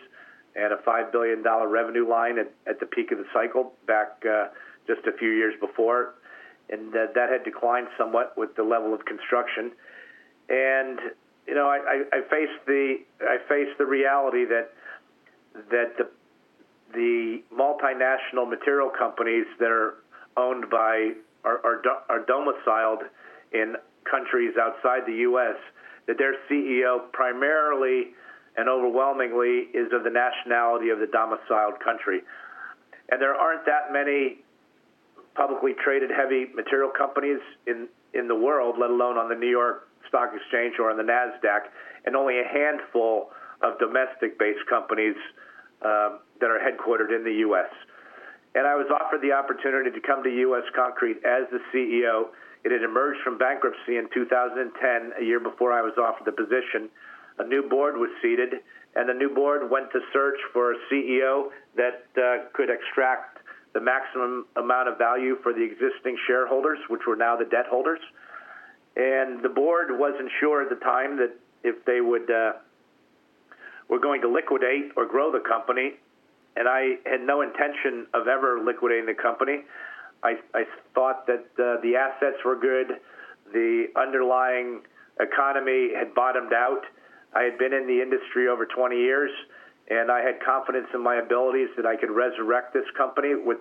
and 0.55 0.73
a 0.73 0.77
$5 0.77 1.11
billion 1.11 1.41
revenue 1.41 2.07
line 2.07 2.37
at, 2.37 2.53
at 2.67 2.79
the 2.79 2.85
peak 2.85 3.11
of 3.11 3.17
the 3.17 3.25
cycle 3.33 3.73
back 3.87 4.21
uh, 4.29 4.49
just 4.85 5.07
a 5.07 5.17
few 5.17 5.31
years 5.31 5.55
before. 5.59 6.13
And 6.71 6.93
uh, 6.95 7.07
that 7.15 7.29
had 7.29 7.43
declined 7.43 7.87
somewhat 7.97 8.37
with 8.37 8.55
the 8.55 8.63
level 8.63 8.93
of 8.93 9.05
construction. 9.05 9.71
And, 10.49 10.99
you 11.47 11.55
know, 11.55 11.67
I, 11.67 12.03
I, 12.13 12.17
I 12.17 12.21
faced 12.29 12.65
the 12.67 12.97
I 13.21 13.37
faced 13.47 13.77
the 13.77 13.85
reality 13.85 14.45
that 14.45 14.71
that 15.71 15.97
the 15.97 16.09
the 16.93 17.41
multinational 17.53 18.49
material 18.49 18.89
companies 18.89 19.45
that 19.59 19.69
are 19.69 19.95
owned 20.37 20.69
by 20.69 21.11
are, 21.43 21.59
are, 21.63 21.81
are 22.09 22.25
domiciled 22.25 23.03
in 23.53 23.75
countries 24.09 24.53
outside 24.59 25.05
the 25.05 25.21
U.S. 25.29 25.55
that 26.07 26.17
their 26.17 26.35
CEO 26.49 27.11
primarily 27.11 28.07
and 28.57 28.67
overwhelmingly 28.67 29.69
is 29.73 29.91
of 29.93 30.03
the 30.03 30.09
nationality 30.09 30.89
of 30.89 30.99
the 30.99 31.07
domiciled 31.07 31.79
country. 31.83 32.21
And 33.09 33.21
there 33.21 33.35
aren't 33.35 33.65
that 33.65 33.91
many 33.91 34.39
publicly 35.39 35.71
traded 35.81 36.11
heavy 36.11 36.51
material 36.53 36.91
companies 36.91 37.39
in, 37.65 37.87
in 38.13 38.27
the 38.27 38.35
world, 38.35 38.75
let 38.77 38.89
alone 38.89 39.15
on 39.17 39.29
the 39.29 39.35
New 39.35 39.49
York 39.49 39.87
Stock 40.09 40.35
Exchange 40.35 40.75
or 40.79 40.91
on 40.91 40.97
the 40.97 41.07
NASDAQ, 41.07 41.71
and 42.05 42.15
only 42.15 42.39
a 42.39 42.43
handful 42.43 43.31
of 43.63 43.79
domestic 43.79 44.37
based 44.37 44.67
companies 44.69 45.15
uh, 45.81 46.19
that 46.43 46.51
are 46.51 46.59
headquartered 46.59 47.15
in 47.15 47.23
the 47.23 47.39
U.S. 47.47 47.71
And 48.53 48.67
I 48.67 48.75
was 48.75 48.87
offered 48.91 49.21
the 49.21 49.31
opportunity 49.31 49.91
to 49.91 50.01
come 50.05 50.23
to 50.23 50.29
U.S. 50.51 50.67
Concrete 50.75 51.23
as 51.23 51.47
the 51.55 51.63
CEO. 51.71 52.35
It 52.65 52.73
had 52.73 52.83
emerged 52.83 53.21
from 53.23 53.37
bankruptcy 53.37 53.95
in 53.95 54.09
2010, 54.13 55.13
a 55.21 55.23
year 55.23 55.39
before 55.39 55.71
I 55.71 55.81
was 55.81 55.93
offered 55.95 56.25
the 56.25 56.35
position. 56.35 56.91
A 57.39 57.47
new 57.47 57.63
board 57.63 57.95
was 57.95 58.09
seated, 58.21 58.59
and 58.95 59.07
the 59.07 59.13
new 59.13 59.33
board 59.33 59.71
went 59.71 59.89
to 59.93 59.99
search 60.11 60.35
for 60.51 60.73
a 60.73 60.75
CEO 60.91 61.55
that 61.77 62.03
uh, 62.19 62.51
could 62.51 62.67
extract 62.69 63.38
the 63.73 63.79
maximum 63.79 64.45
amount 64.55 64.89
of 64.89 64.97
value 64.97 65.37
for 65.43 65.53
the 65.53 65.61
existing 65.61 66.17
shareholders, 66.27 66.79
which 66.87 67.01
were 67.07 67.15
now 67.15 67.35
the 67.35 67.45
debt 67.45 67.65
holders. 67.69 67.99
And 68.95 69.43
the 69.43 69.49
board 69.49 69.87
wasn't 69.91 70.29
sure 70.39 70.63
at 70.63 70.69
the 70.69 70.83
time 70.83 71.17
that 71.17 71.35
if 71.63 71.83
they 71.85 72.01
would 72.01 72.29
uh, 72.31 72.53
were 73.87 73.99
going 73.99 74.21
to 74.21 74.29
liquidate 74.29 74.91
or 74.95 75.05
grow 75.05 75.31
the 75.31 75.39
company, 75.39 75.93
and 76.55 76.67
I 76.67 76.97
had 77.05 77.21
no 77.21 77.41
intention 77.41 78.07
of 78.13 78.27
ever 78.27 78.59
liquidating 78.63 79.05
the 79.05 79.13
company. 79.13 79.63
I, 80.23 80.35
I 80.53 80.63
thought 80.93 81.27
that 81.27 81.45
uh, 81.57 81.81
the 81.81 81.95
assets 81.95 82.37
were 82.43 82.55
good, 82.55 82.99
the 83.53 83.87
underlying 83.95 84.81
economy 85.19 85.91
had 85.95 86.13
bottomed 86.13 86.53
out. 86.53 86.81
I 87.33 87.43
had 87.43 87.57
been 87.57 87.73
in 87.73 87.87
the 87.87 88.01
industry 88.01 88.47
over 88.47 88.65
20 88.65 88.95
years, 88.95 89.31
and 89.89 90.11
I 90.11 90.21
had 90.21 90.39
confidence 90.45 90.87
in 90.93 91.03
my 91.03 91.15
abilities 91.15 91.69
that 91.77 91.85
I 91.85 91.95
could 91.95 92.11
resurrect 92.11 92.73
this 92.73 92.85
company 92.97 93.35
with 93.35 93.59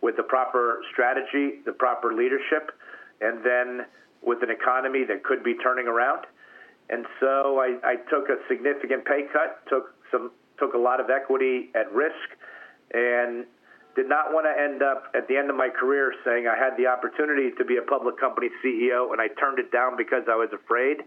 with 0.00 0.16
the 0.16 0.22
proper 0.22 0.82
strategy, 0.92 1.62
the 1.64 1.72
proper 1.72 2.12
leadership, 2.12 2.72
and 3.20 3.44
then 3.44 3.86
with 4.22 4.42
an 4.42 4.50
economy 4.50 5.04
that 5.04 5.24
could 5.24 5.42
be 5.42 5.54
turning 5.54 5.86
around. 5.86 6.26
And 6.90 7.06
so 7.20 7.58
I, 7.58 7.78
I 7.82 7.96
took 8.10 8.28
a 8.28 8.36
significant 8.48 9.06
pay 9.06 9.24
cut, 9.32 9.64
took 9.68 9.94
some 10.10 10.30
took 10.58 10.74
a 10.74 10.78
lot 10.78 11.00
of 11.00 11.10
equity 11.10 11.70
at 11.74 11.90
risk, 11.92 12.36
and 12.92 13.46
did 13.96 14.08
not 14.08 14.32
want 14.32 14.46
to 14.46 14.54
end 14.54 14.82
up 14.82 15.10
at 15.14 15.28
the 15.28 15.36
end 15.36 15.50
of 15.50 15.56
my 15.56 15.68
career 15.68 16.12
saying 16.24 16.46
I 16.46 16.58
had 16.58 16.76
the 16.76 16.86
opportunity 16.86 17.50
to 17.56 17.64
be 17.64 17.76
a 17.76 17.82
public 17.82 18.18
company 18.18 18.48
CEO 18.62 19.12
and 19.12 19.20
I 19.20 19.28
turned 19.38 19.58
it 19.58 19.70
down 19.70 19.96
because 19.96 20.24
I 20.28 20.34
was 20.34 20.50
afraid. 20.52 20.98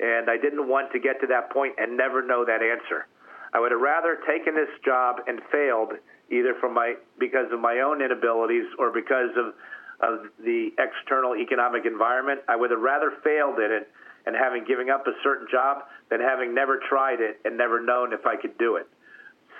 And 0.00 0.30
I 0.30 0.36
didn't 0.36 0.68
want 0.68 0.92
to 0.92 0.98
get 0.98 1.20
to 1.20 1.26
that 1.28 1.50
point 1.50 1.74
and 1.78 1.96
never 1.96 2.24
know 2.24 2.44
that 2.44 2.62
answer. 2.62 3.06
I 3.52 3.60
would 3.60 3.72
have 3.72 3.80
rather 3.80 4.18
taken 4.26 4.54
this 4.54 4.70
job 4.84 5.20
and 5.26 5.40
failed 5.50 5.92
either 6.30 6.54
from 6.60 6.74
my 6.74 6.94
because 7.18 7.52
of 7.52 7.60
my 7.60 7.80
own 7.80 8.00
inabilities 8.00 8.66
or 8.78 8.90
because 8.90 9.30
of 9.36 9.54
of 10.00 10.26
the 10.42 10.70
external 10.78 11.36
economic 11.36 11.86
environment. 11.86 12.40
I 12.48 12.56
would 12.56 12.70
have 12.70 12.80
rather 12.80 13.12
failed 13.22 13.58
in 13.58 13.70
it 13.70 13.88
and 14.26 14.34
having 14.36 14.64
given 14.64 14.90
up 14.90 15.06
a 15.06 15.12
certain 15.22 15.46
job 15.50 15.84
than 16.10 16.20
having 16.20 16.54
never 16.54 16.80
tried 16.88 17.20
it 17.20 17.40
and 17.44 17.56
never 17.56 17.80
known 17.80 18.12
if 18.12 18.26
I 18.26 18.36
could 18.36 18.56
do 18.58 18.76
it. 18.76 18.86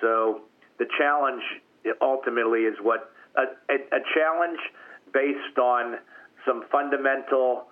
So 0.01 0.43
the 0.79 0.87
challenge 0.99 1.43
ultimately 2.01 2.61
is 2.61 2.77
what 2.83 3.13
a, 3.37 3.43
a, 3.71 3.75
a 3.97 4.01
challenge 4.15 4.59
based 5.13 5.59
on 5.59 5.99
some 6.47 6.65
fundamental 6.73 7.65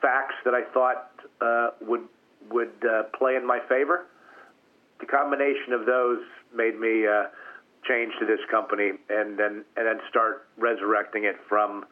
facts 0.00 0.34
that 0.44 0.54
I 0.54 0.62
thought 0.72 1.10
uh, 1.40 1.70
would 1.80 2.02
would 2.50 2.72
uh, 2.84 3.04
play 3.18 3.34
in 3.34 3.44
my 3.46 3.58
favor. 3.68 4.06
The 5.00 5.06
combination 5.06 5.72
of 5.72 5.86
those 5.86 6.20
made 6.54 6.78
me 6.78 7.06
uh, 7.06 7.24
change 7.86 8.12
to 8.20 8.26
this 8.26 8.40
company 8.50 8.92
and 9.08 9.38
then 9.38 9.64
and 9.76 9.86
then 9.86 10.00
start 10.08 10.48
resurrecting 10.56 11.24
it 11.24 11.36
from 11.48 11.84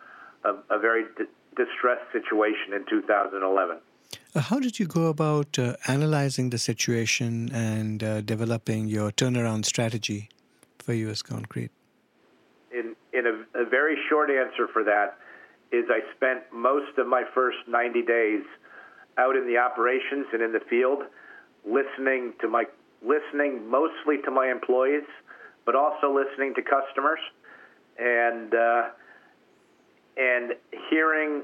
a, 0.45 0.55
a 0.71 0.79
very 0.79 1.05
d- 1.17 1.25
distressed 1.57 2.11
situation 2.13 2.73
in 2.75 2.85
2011. 2.89 3.79
Uh, 4.35 4.41
how 4.41 4.59
did 4.59 4.79
you 4.79 4.87
go 4.87 5.07
about 5.07 5.59
uh, 5.59 5.77
analyzing 5.87 6.51
the 6.51 6.59
situation 6.59 7.51
and 7.53 8.03
uh, 8.03 8.21
developing 8.21 8.89
your 8.89 9.13
turnaround 9.13 9.65
strategy 9.65 10.29
for 10.79 10.93
U.S. 10.93 11.23
Concrete? 11.23 11.71
In, 12.73 12.97
in 13.13 13.27
a, 13.27 13.63
a, 13.63 13.65
very 13.65 13.97
short 14.09 14.31
answer 14.31 14.67
for 14.73 14.83
that 14.83 15.19
is 15.71 15.85
I 15.89 16.01
spent 16.17 16.41
most 16.53 16.99
of 16.99 17.07
my 17.07 17.23
first 17.33 17.59
90 17.69 18.03
days 18.03 18.43
out 19.19 19.37
in 19.37 19.47
the 19.47 19.59
operations 19.59 20.27
and 20.33 20.43
in 20.43 20.53
the 20.53 20.61
field, 20.69 21.05
listening 21.65 22.33
to 22.41 22.49
my 22.49 22.65
listening 23.07 23.69
mostly 23.71 24.19
to 24.25 24.31
my 24.31 24.51
employees, 24.51 25.05
but 25.67 25.75
also 25.75 26.15
listening 26.15 26.55
to 26.55 26.63
customers, 26.63 27.21
and 27.99 28.55
uh, 28.55 28.83
and 30.17 30.53
hearing 30.91 31.43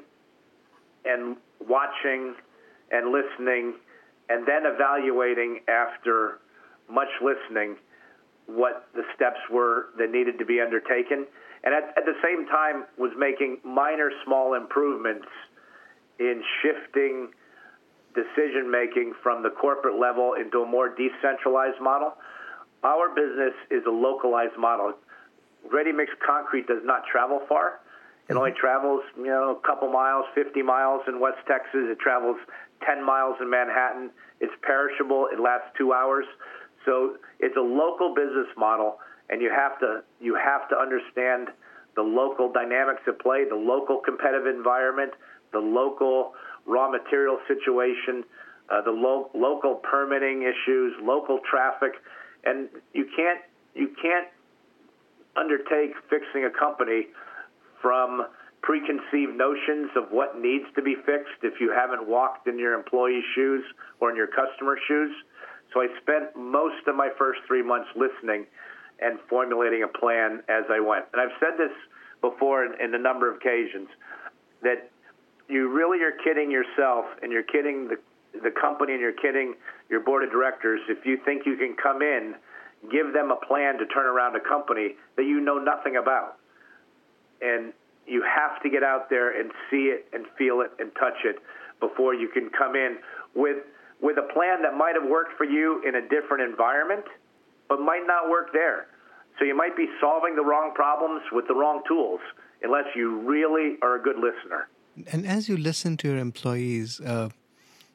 and 1.04 1.36
watching 1.66 2.34
and 2.90 3.12
listening, 3.12 3.74
and 4.28 4.46
then 4.46 4.62
evaluating 4.64 5.60
after 5.68 6.38
much 6.88 7.08
listening 7.22 7.76
what 8.46 8.88
the 8.94 9.02
steps 9.14 9.38
were 9.50 9.86
that 9.96 10.10
needed 10.10 10.38
to 10.38 10.44
be 10.44 10.60
undertaken. 10.60 11.26
And 11.62 11.74
at, 11.74 11.94
at 11.96 12.04
the 12.04 12.16
same 12.24 12.46
time, 12.46 12.84
was 12.98 13.12
making 13.16 13.58
minor, 13.64 14.10
small 14.24 14.54
improvements 14.54 15.26
in 16.18 16.42
shifting 16.62 17.28
decision 18.14 18.70
making 18.70 19.14
from 19.22 19.42
the 19.42 19.50
corporate 19.50 19.98
level 19.98 20.34
into 20.34 20.62
a 20.62 20.66
more 20.66 20.88
decentralized 20.88 21.80
model. 21.80 22.14
Our 22.82 23.14
business 23.14 23.54
is 23.70 23.82
a 23.86 23.90
localized 23.90 24.56
model. 24.58 24.94
Ready 25.70 25.92
mix 25.92 26.10
concrete 26.24 26.66
does 26.66 26.82
not 26.84 27.02
travel 27.10 27.40
far. 27.48 27.80
It 28.28 28.36
only 28.36 28.50
mm-hmm. 28.50 28.60
travels, 28.60 29.02
you 29.16 29.26
know, 29.26 29.58
a 29.62 29.66
couple 29.66 29.90
miles, 29.90 30.24
50 30.34 30.62
miles 30.62 31.02
in 31.08 31.20
West 31.20 31.38
Texas. 31.46 31.90
It 31.90 31.98
travels 31.98 32.36
10 32.86 33.04
miles 33.04 33.36
in 33.40 33.50
Manhattan. 33.50 34.10
It's 34.40 34.54
perishable. 34.62 35.28
It 35.32 35.40
lasts 35.40 35.68
two 35.76 35.92
hours. 35.92 36.24
So 36.86 37.16
it's 37.38 37.56
a 37.56 37.60
local 37.60 38.14
business 38.14 38.48
model, 38.56 38.98
and 39.28 39.42
you 39.42 39.50
have 39.50 39.78
to 39.80 40.02
you 40.20 40.34
have 40.34 40.68
to 40.70 40.76
understand 40.76 41.48
the 41.96 42.02
local 42.02 42.50
dynamics 42.50 43.02
at 43.06 43.20
play, 43.20 43.44
the 43.48 43.56
local 43.56 43.98
competitive 43.98 44.46
environment, 44.46 45.12
the 45.52 45.58
local 45.58 46.32
raw 46.66 46.90
material 46.90 47.38
situation, 47.48 48.24
uh, 48.68 48.82
the 48.82 48.90
lo- 48.90 49.30
local 49.34 49.76
permitting 49.76 50.42
issues, 50.42 50.94
local 51.02 51.40
traffic, 51.50 51.92
and 52.44 52.68
you 52.94 53.06
can't 53.16 53.40
you 53.74 53.94
can't 54.00 54.28
undertake 55.36 55.94
fixing 56.08 56.44
a 56.44 56.50
company 56.50 57.06
from 57.80 58.26
preconceived 58.62 59.34
notions 59.36 59.90
of 59.96 60.10
what 60.10 60.38
needs 60.38 60.64
to 60.74 60.82
be 60.82 60.94
fixed 61.06 61.40
if 61.42 61.60
you 61.60 61.72
haven't 61.72 62.06
walked 62.06 62.46
in 62.46 62.58
your 62.58 62.74
employee's 62.74 63.24
shoes 63.34 63.64
or 64.00 64.10
in 64.10 64.16
your 64.16 64.26
customer's 64.26 64.80
shoes. 64.86 65.10
So 65.72 65.80
I 65.80 65.88
spent 66.02 66.36
most 66.36 66.86
of 66.86 66.94
my 66.94 67.08
first 67.16 67.40
three 67.46 67.62
months 67.62 67.88
listening 67.96 68.46
and 69.00 69.18
formulating 69.28 69.82
a 69.82 69.88
plan 69.88 70.42
as 70.48 70.64
I 70.68 70.80
went. 70.80 71.06
And 71.12 71.22
I've 71.22 71.36
said 71.40 71.56
this 71.56 71.72
before 72.20 72.64
in, 72.66 72.78
in 72.80 72.94
a 72.94 72.98
number 72.98 73.30
of 73.30 73.36
occasions 73.36 73.88
that 74.62 74.89
you 75.50 75.68
really 75.68 76.02
are 76.02 76.12
kidding 76.24 76.50
yourself 76.50 77.04
and 77.22 77.32
you're 77.32 77.42
kidding 77.42 77.88
the, 77.88 77.96
the 78.40 78.50
company 78.50 78.92
and 78.92 79.00
you're 79.00 79.12
kidding 79.12 79.54
your 79.88 80.00
board 80.00 80.22
of 80.22 80.30
directors 80.30 80.80
if 80.88 81.04
you 81.04 81.18
think 81.24 81.44
you 81.44 81.56
can 81.56 81.76
come 81.82 82.02
in, 82.02 82.34
give 82.90 83.12
them 83.12 83.30
a 83.30 83.46
plan 83.46 83.78
to 83.78 83.86
turn 83.86 84.06
around 84.06 84.36
a 84.36 84.40
company 84.40 84.94
that 85.16 85.24
you 85.24 85.40
know 85.40 85.58
nothing 85.58 85.96
about. 85.96 86.36
And 87.42 87.72
you 88.06 88.22
have 88.22 88.62
to 88.62 88.70
get 88.70 88.82
out 88.82 89.10
there 89.10 89.38
and 89.38 89.50
see 89.70 89.92
it 89.92 90.06
and 90.12 90.26
feel 90.38 90.60
it 90.60 90.70
and 90.78 90.90
touch 90.94 91.24
it 91.24 91.36
before 91.80 92.14
you 92.14 92.28
can 92.28 92.50
come 92.50 92.76
in 92.76 92.98
with 93.34 93.58
with 94.00 94.16
a 94.16 94.32
plan 94.32 94.62
that 94.62 94.74
might 94.74 94.94
have 94.94 95.08
worked 95.08 95.36
for 95.36 95.44
you 95.44 95.82
in 95.86 95.94
a 95.94 96.00
different 96.08 96.40
environment, 96.42 97.04
but 97.68 97.80
might 97.80 98.06
not 98.06 98.30
work 98.30 98.48
there. 98.50 98.86
So 99.38 99.44
you 99.44 99.54
might 99.54 99.76
be 99.76 99.88
solving 100.00 100.34
the 100.36 100.42
wrong 100.42 100.72
problems 100.74 101.20
with 101.32 101.46
the 101.48 101.54
wrong 101.54 101.82
tools 101.86 102.20
unless 102.62 102.86
you 102.96 103.20
really 103.20 103.76
are 103.82 103.96
a 103.96 104.02
good 104.02 104.16
listener. 104.16 104.68
And 105.12 105.26
as 105.26 105.48
you 105.48 105.56
listen 105.56 105.96
to 105.98 106.08
your 106.08 106.18
employees, 106.18 107.00
uh, 107.00 107.30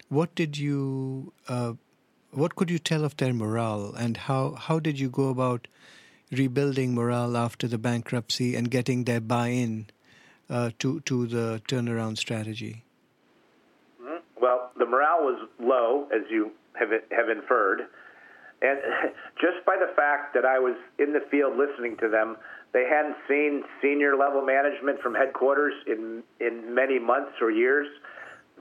what 0.09 0.35
did 0.35 0.57
you, 0.57 1.33
uh, 1.47 1.73
what 2.31 2.55
could 2.55 2.69
you 2.69 2.79
tell 2.79 3.03
of 3.03 3.17
their 3.17 3.33
morale, 3.33 3.93
and 3.97 4.17
how 4.17 4.53
how 4.53 4.79
did 4.79 4.99
you 4.99 5.09
go 5.09 5.29
about 5.29 5.67
rebuilding 6.31 6.93
morale 6.93 7.37
after 7.37 7.67
the 7.67 7.77
bankruptcy 7.77 8.55
and 8.55 8.69
getting 8.71 9.03
their 9.03 9.21
buy-in 9.21 9.87
uh, 10.49 10.71
to 10.79 10.99
to 11.01 11.27
the 11.27 11.61
turnaround 11.67 12.17
strategy? 12.17 12.83
Mm-hmm. 14.01 14.17
Well, 14.41 14.71
the 14.77 14.85
morale 14.85 15.23
was 15.23 15.47
low, 15.59 16.07
as 16.13 16.29
you 16.29 16.51
have 16.73 16.89
have 17.11 17.29
inferred, 17.29 17.81
and 18.61 18.79
just 19.41 19.65
by 19.65 19.77
the 19.77 19.93
fact 19.95 20.33
that 20.33 20.45
I 20.45 20.59
was 20.59 20.75
in 20.99 21.13
the 21.13 21.21
field 21.31 21.57
listening 21.57 21.97
to 21.97 22.09
them 22.09 22.37
they 22.75 22.83
hadn't 22.83 23.15
seen 23.29 23.63
senior 23.81 24.17
level 24.17 24.43
management 24.43 24.99
from 24.99 25.15
headquarters 25.15 25.73
in 25.87 26.21
in 26.41 26.75
many 26.75 26.99
months 26.99 27.31
or 27.39 27.49
years. 27.49 27.87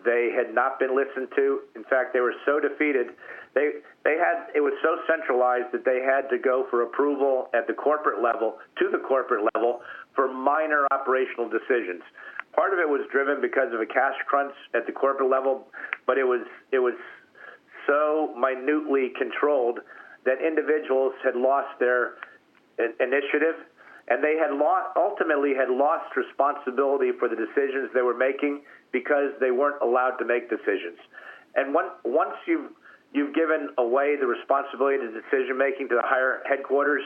They 0.05 0.31
had 0.31 0.55
not 0.55 0.79
been 0.79 0.95
listened 0.95 1.35
to. 1.35 1.67
In 1.75 1.83
fact, 1.91 2.15
they 2.15 2.21
were 2.21 2.39
so 2.47 2.61
defeated. 2.61 3.09
They 3.59 3.83
they 4.05 4.15
had 4.15 4.55
it 4.55 4.61
was 4.61 4.73
so 4.87 5.03
centralized 5.11 5.75
that 5.75 5.85
they 5.85 5.99
had 5.99 6.31
to 6.31 6.39
go 6.39 6.65
for 6.71 6.83
approval 6.83 7.51
at 7.59 7.67
the 7.67 7.75
corporate 7.75 8.23
level 8.23 8.59
to 8.79 8.87
the 8.89 9.03
corporate 9.03 9.51
level 9.57 9.81
for 10.15 10.33
minor 10.33 10.87
operational 10.93 11.51
decisions. 11.51 12.07
Part 12.55 12.73
of 12.73 12.79
it 12.79 12.87
was 12.87 13.03
driven 13.11 13.43
because 13.43 13.75
of 13.75 13.81
a 13.81 13.87
cash 13.87 14.15
crunch 14.31 14.55
at 14.79 14.87
the 14.87 14.93
corporate 14.93 15.29
level, 15.29 15.67
but 16.07 16.19
it 16.19 16.25
was 16.25 16.47
it 16.71 16.79
was 16.79 16.95
so 17.89 18.31
minutely 18.39 19.11
controlled 19.19 19.81
that 20.25 20.39
individuals 20.39 21.15
had 21.25 21.35
lost 21.35 21.75
their 21.81 22.15
initiative 22.79 23.59
and 24.09 24.23
they 24.23 24.37
had 24.37 24.53
lost, 24.53 24.93
ultimately 24.97 25.55
had 25.55 25.73
lost 25.73 26.13
responsibility 26.17 27.13
for 27.19 27.29
the 27.29 27.37
decisions 27.37 27.89
they 27.95 28.05
were 28.05 28.17
making 28.17 28.63
because 28.93 29.33
they 29.41 29.51
weren't 29.51 29.81
allowed 29.81 30.17
to 30.21 30.25
make 30.25 30.51
decisions. 30.51 31.01
And 31.57 31.73
one, 31.73 31.89
once 32.05 32.37
you've 32.47 32.71
you've 33.15 33.35
given 33.35 33.71
away 33.79 34.17
the 34.19 34.27
responsibility 34.27 34.99
to 34.99 35.09
decision 35.09 35.57
making 35.57 35.89
to 35.89 35.95
the 35.95 36.05
higher 36.05 36.43
headquarters, 36.45 37.03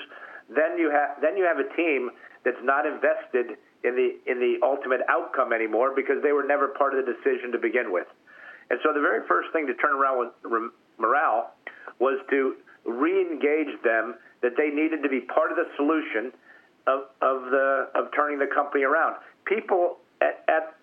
then 0.49 0.79
you 0.79 0.91
have 0.91 1.21
then 1.23 1.37
you 1.37 1.45
have 1.45 1.61
a 1.61 1.69
team 1.77 2.11
that's 2.45 2.61
not 2.65 2.87
invested 2.87 3.61
in 3.85 3.95
the 3.95 4.19
in 4.27 4.41
the 4.41 4.59
ultimate 4.67 5.01
outcome 5.09 5.53
anymore 5.53 5.95
because 5.95 6.19
they 6.23 6.33
were 6.33 6.45
never 6.45 6.69
part 6.75 6.99
of 6.99 7.05
the 7.05 7.13
decision 7.13 7.53
to 7.53 7.59
begin 7.59 7.93
with. 7.93 8.09
And 8.71 8.81
so 8.83 8.93
the 8.93 9.01
very 9.01 9.27
first 9.29 9.53
thing 9.53 9.67
to 9.67 9.75
turn 9.75 9.95
around 9.95 10.33
with 10.45 10.73
morale 10.99 11.55
was 12.01 12.19
to 12.31 12.57
re-engage 12.85 13.81
them 13.85 14.15
that 14.43 14.57
they 14.57 14.69
needed 14.69 15.03
to 15.03 15.09
be 15.09 15.21
part 15.21 15.51
of 15.51 15.57
the 15.57 15.69
solution 15.77 16.33
of, 16.89 17.13
of 17.21 17.51
the 17.51 17.89
of 17.95 18.09
turning 18.17 18.39
the 18.39 18.49
company 18.49 18.85
around. 18.85 19.17
People 19.45 19.99
at, 20.21 20.43
at 20.49 20.75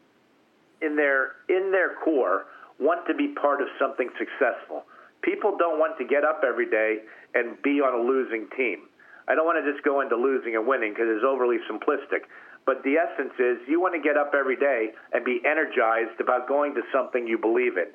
in 0.82 0.96
their 0.96 1.42
in 1.50 1.72
their 1.72 1.96
core 2.04 2.46
want 2.80 3.08
to 3.08 3.14
be 3.14 3.30
part 3.30 3.62
of 3.62 3.68
something 3.80 4.10
successful. 4.20 4.86
People 5.22 5.58
don't 5.58 5.80
want 5.80 5.98
to 5.98 6.06
get 6.06 6.24
up 6.24 6.44
every 6.46 6.70
day 6.70 7.02
and 7.34 7.60
be 7.64 7.82
on 7.82 7.98
a 7.98 8.04
losing 8.04 8.48
team. 8.56 8.86
I 9.28 9.34
don't 9.34 9.46
want 9.46 9.58
to 9.64 9.66
just 9.72 9.84
go 9.84 10.02
into 10.02 10.16
losing 10.16 10.56
and 10.56 10.68
winning 10.68 10.94
because 10.94 11.10
it's 11.10 11.26
overly 11.26 11.58
simplistic. 11.66 12.30
But 12.66 12.84
the 12.84 12.98
essence 12.98 13.34
is 13.40 13.58
you 13.68 13.82
want 13.82 13.94
to 13.96 14.02
get 14.02 14.18
up 14.18 14.34
every 14.38 14.58
day 14.58 14.94
and 15.14 15.26
be 15.26 15.42
energized 15.46 16.20
about 16.20 16.48
going 16.48 16.76
to 16.76 16.82
something 16.94 17.26
you 17.26 17.38
believe 17.38 17.78
in. 17.78 17.90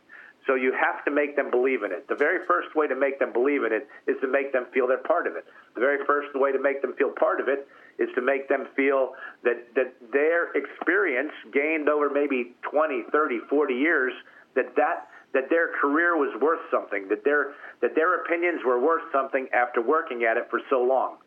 So 0.46 0.54
you 0.54 0.72
have 0.72 1.04
to 1.04 1.11
make 1.11 1.37
them 1.37 1.50
believe 1.50 1.82
in 1.82 1.92
it. 1.92 2.08
The 2.08 2.14
very 2.14 2.46
first 2.46 2.74
way 2.74 2.87
to 2.88 2.96
make 2.96 3.18
them 3.18 3.32
believe 3.32 3.64
in 3.64 3.72
it 3.72 3.87
is 4.06 4.16
to 4.22 4.28
make 4.28 4.52
them 4.52 4.66
feel 4.72 4.88
they're 4.88 5.04
part 5.04 5.26
of 5.26 5.37
it. 5.37 5.44
The 5.74 5.80
very 5.80 6.04
first 6.06 6.34
way 6.34 6.50
to 6.50 6.58
make 6.58 6.82
them 6.82 6.94
feel 6.94 7.11
part 7.11 7.40
of 7.40 7.48
it 7.48 7.68
is 8.00 8.08
to 8.14 8.22
make 8.22 8.48
them 8.48 8.66
feel 8.74 9.12
that, 9.44 9.62
that 9.76 9.92
their 10.12 10.50
experience 10.56 11.32
gained 11.52 11.88
over 11.88 12.10
maybe 12.10 12.52
20, 12.62 13.04
30, 13.12 13.38
40 13.48 13.74
years, 13.74 14.12
that, 14.56 14.74
that, 14.74 15.08
that 15.32 15.50
their 15.50 15.68
career 15.80 16.16
was 16.16 16.34
worth 16.40 16.60
something, 16.70 17.06
that 17.08 17.22
their, 17.24 17.52
that 17.82 17.94
their 17.94 18.24
opinions 18.24 18.62
were 18.64 18.80
worth 18.80 19.04
something 19.12 19.46
after 19.52 19.80
working 19.80 20.24
at 20.24 20.36
it 20.36 20.48
for 20.50 20.60
so 20.70 20.82
long. 20.82 21.18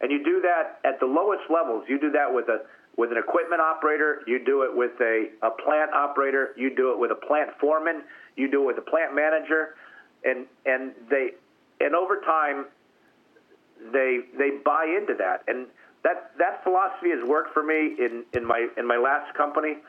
And 0.00 0.10
you 0.10 0.22
do 0.24 0.40
that 0.42 0.78
at 0.88 1.00
the 1.00 1.06
lowest 1.06 1.44
levels. 1.50 1.84
You 1.88 1.98
do 1.98 2.10
that 2.12 2.32
with 2.32 2.48
a 2.48 2.62
with 2.96 3.12
an 3.12 3.18
equipment 3.18 3.60
operator, 3.60 4.22
you 4.26 4.42
do 4.42 4.62
it 4.62 4.74
with 4.74 4.92
a, 5.02 5.28
a 5.42 5.50
plant 5.50 5.92
operator, 5.92 6.54
you 6.56 6.74
do 6.74 6.92
it 6.92 6.98
with 6.98 7.10
a 7.10 7.26
plant 7.26 7.50
foreman, 7.60 8.02
you 8.36 8.50
do 8.50 8.62
it 8.62 8.66
with 8.66 8.78
a 8.78 8.90
plant 8.90 9.14
manager, 9.14 9.74
and 10.24 10.46
and 10.64 10.92
they 11.10 11.32
and 11.80 11.94
over 11.94 12.20
time 12.20 12.66
they 13.92 14.20
they 14.38 14.50
buy 14.64 14.84
into 14.86 15.14
that. 15.18 15.42
And 15.46 15.66
that 16.06 16.30
that 16.38 16.62
philosophy 16.62 17.10
has 17.10 17.26
worked 17.26 17.52
for 17.52 17.66
me 17.66 17.98
in, 17.98 18.22
in 18.32 18.46
my 18.46 18.68
in 18.78 18.86
my 18.86 18.96
last 18.96 19.34
company. 19.34 19.82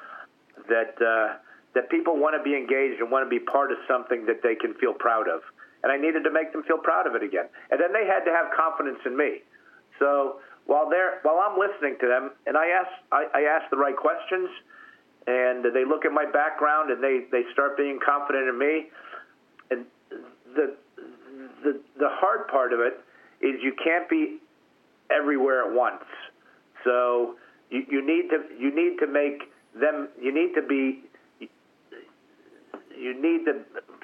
That 0.67 0.97
uh, 0.97 1.37
that 1.75 1.89
people 1.93 2.17
want 2.17 2.33
to 2.33 2.41
be 2.41 2.57
engaged 2.57 2.99
and 2.99 3.11
want 3.11 3.23
to 3.23 3.29
be 3.29 3.37
part 3.37 3.71
of 3.71 3.77
something 3.87 4.25
that 4.25 4.41
they 4.41 4.55
can 4.55 4.73
feel 4.81 4.93
proud 4.97 5.29
of. 5.29 5.45
And 5.83 5.91
I 5.93 5.97
needed 5.97 6.25
to 6.25 6.31
make 6.33 6.51
them 6.51 6.63
feel 6.63 6.81
proud 6.81 7.05
of 7.05 7.13
it 7.13 7.21
again. 7.21 7.45
And 7.69 7.79
then 7.79 7.93
they 7.93 8.09
had 8.09 8.25
to 8.25 8.33
have 8.33 8.49
confidence 8.49 8.97
in 9.05 9.15
me. 9.15 9.45
So 9.99 10.41
while 10.65 10.89
they're 10.89 11.21
while 11.21 11.37
I'm 11.37 11.53
listening 11.53 12.01
to 12.01 12.07
them, 12.09 12.31
and 12.47 12.57
I 12.57 12.65
ask 12.73 12.89
I, 13.11 13.29
I 13.37 13.41
ask 13.45 13.69
the 13.69 13.77
right 13.77 13.95
questions, 13.95 14.49
and 15.27 15.63
they 15.69 15.85
look 15.85 16.03
at 16.03 16.11
my 16.11 16.25
background 16.25 16.89
and 16.89 16.97
they 16.97 17.29
they 17.31 17.45
start 17.53 17.77
being 17.77 17.99
confident 18.01 18.49
in 18.49 18.57
me. 18.57 18.89
And 19.69 19.85
the 20.57 20.73
the 21.61 21.79
the 22.01 22.09
hard 22.09 22.47
part 22.47 22.73
of 22.73 22.79
it 22.79 22.97
is 23.39 23.61
you 23.61 23.77
can't 23.77 24.09
be 24.09 24.41
everywhere 25.11 25.69
at 25.69 25.75
once. 25.75 26.03
So 26.83 27.35
you, 27.69 27.83
you 27.89 28.05
need 28.05 28.29
to 28.29 28.43
you 28.57 28.73
need 28.73 28.97
to 28.99 29.07
make 29.07 29.43
them 29.79 30.09
you 30.21 30.33
need 30.33 30.53
to 30.55 30.61
be 30.61 31.03
you 32.97 33.13
need 33.13 33.45
to 33.45 33.61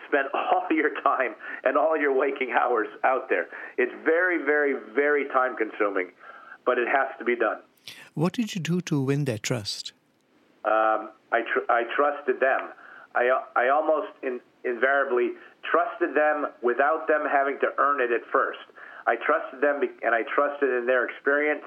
spend 0.07 0.27
all 0.33 0.67
your 0.69 0.91
time 1.01 1.35
and 1.63 1.77
all 1.77 1.97
your 1.97 2.13
waking 2.13 2.51
hours 2.51 2.87
out 3.03 3.29
there. 3.29 3.47
It's 3.77 3.93
very, 4.05 4.43
very, 4.43 4.75
very 4.93 5.27
time 5.29 5.55
consuming, 5.55 6.11
but 6.65 6.77
it 6.77 6.87
has 6.87 7.07
to 7.19 7.25
be 7.25 7.35
done. 7.35 7.59
What 8.13 8.33
did 8.33 8.55
you 8.55 8.61
do 8.61 8.81
to 8.81 9.01
win 9.01 9.25
their 9.25 9.37
trust? 9.37 9.93
Um, 10.65 11.09
I, 11.31 11.41
tr- 11.41 11.69
I 11.69 11.83
trusted 11.95 12.39
them. 12.39 12.69
I, 13.15 13.29
I 13.55 13.69
almost 13.69 14.13
in, 14.21 14.39
invariably 14.63 15.31
trusted 15.69 16.15
them 16.15 16.47
without 16.61 17.07
them 17.07 17.23
having 17.29 17.59
to 17.59 17.67
earn 17.77 17.99
it 17.99 18.11
at 18.11 18.21
first. 18.31 18.59
I 19.07 19.15
trusted 19.19 19.61
them 19.61 19.81
and 19.83 20.15
I 20.15 20.23
trusted 20.33 20.69
in 20.69 20.85
their 20.85 21.05
experience. 21.05 21.65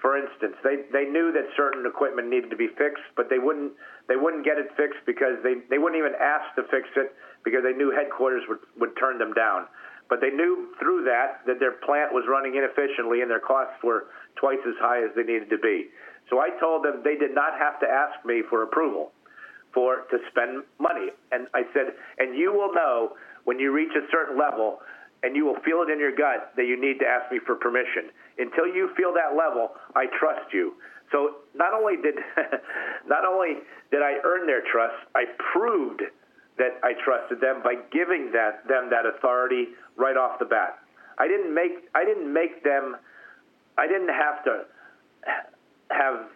For 0.00 0.18
instance, 0.20 0.54
they, 0.62 0.84
they 0.92 1.08
knew 1.08 1.32
that 1.32 1.48
certain 1.56 1.86
equipment 1.86 2.28
needed 2.28 2.50
to 2.50 2.60
be 2.60 2.68
fixed, 2.76 3.04
but 3.16 3.30
they 3.30 3.38
wouldn't 3.38 3.72
they 4.06 4.16
wouldn't 4.16 4.44
get 4.44 4.58
it 4.58 4.68
fixed 4.76 5.00
because 5.06 5.40
they, 5.42 5.64
they 5.72 5.78
wouldn't 5.78 5.96
even 5.96 6.12
ask 6.20 6.44
to 6.60 6.62
fix 6.68 6.84
it 6.96 7.16
because 7.40 7.64
they 7.64 7.72
knew 7.72 7.88
headquarters 7.88 8.44
would, 8.48 8.60
would 8.76 8.92
turn 9.00 9.16
them 9.16 9.32
down. 9.32 9.64
But 10.12 10.20
they 10.20 10.28
knew 10.28 10.76
through 10.78 11.04
that 11.08 11.40
that 11.46 11.56
their 11.58 11.80
plant 11.80 12.12
was 12.12 12.28
running 12.28 12.54
inefficiently 12.54 13.22
and 13.22 13.30
their 13.30 13.40
costs 13.40 13.80
were 13.82 14.12
twice 14.36 14.60
as 14.68 14.76
high 14.76 15.00
as 15.00 15.08
they 15.16 15.24
needed 15.24 15.48
to 15.48 15.58
be. 15.58 15.88
So 16.28 16.38
I 16.38 16.52
told 16.60 16.84
them 16.84 17.00
they 17.00 17.16
did 17.16 17.34
not 17.34 17.56
have 17.56 17.80
to 17.80 17.88
ask 17.88 18.20
me 18.24 18.42
for 18.48 18.62
approval 18.62 19.12
for 19.72 20.06
to 20.12 20.18
spend 20.30 20.62
money. 20.78 21.10
And 21.32 21.48
I 21.52 21.64
said, 21.72 21.96
and 22.18 22.36
you 22.36 22.52
will 22.52 22.72
know 22.72 23.16
when 23.44 23.58
you 23.58 23.72
reach 23.72 23.92
a 23.96 24.06
certain 24.12 24.38
level 24.38 24.78
and 25.24 25.34
you 25.34 25.46
will 25.46 25.56
feel 25.64 25.80
it 25.80 25.90
in 25.90 25.98
your 25.98 26.14
gut 26.14 26.52
that 26.56 26.68
you 26.68 26.78
need 26.78 27.00
to 27.00 27.06
ask 27.08 27.32
me 27.32 27.40
for 27.46 27.56
permission. 27.56 28.12
Until 28.36 28.68
you 28.68 28.92
feel 28.94 29.14
that 29.14 29.32
level, 29.32 29.72
I 29.96 30.04
trust 30.20 30.52
you. 30.52 30.74
So 31.10 31.40
not 31.56 31.72
only 31.72 31.96
did 31.96 32.20
not 33.08 33.24
only 33.24 33.64
did 33.90 34.02
I 34.02 34.20
earn 34.22 34.46
their 34.46 34.62
trust, 34.70 35.00
I 35.16 35.24
proved 35.52 36.02
that 36.58 36.78
I 36.84 36.92
trusted 37.02 37.40
them 37.40 37.62
by 37.64 37.74
giving 37.90 38.30
that 38.32 38.68
them 38.68 38.90
that 38.90 39.06
authority 39.06 39.72
right 39.96 40.16
off 40.16 40.38
the 40.38 40.44
bat. 40.44 40.78
I 41.18 41.26
didn't 41.26 41.54
make 41.54 41.88
I 41.94 42.04
didn't 42.04 42.30
make 42.30 42.62
them 42.62 42.96
I 43.78 43.86
didn't 43.86 44.12
have 44.12 44.44
to 44.44 44.64
have 45.90 46.28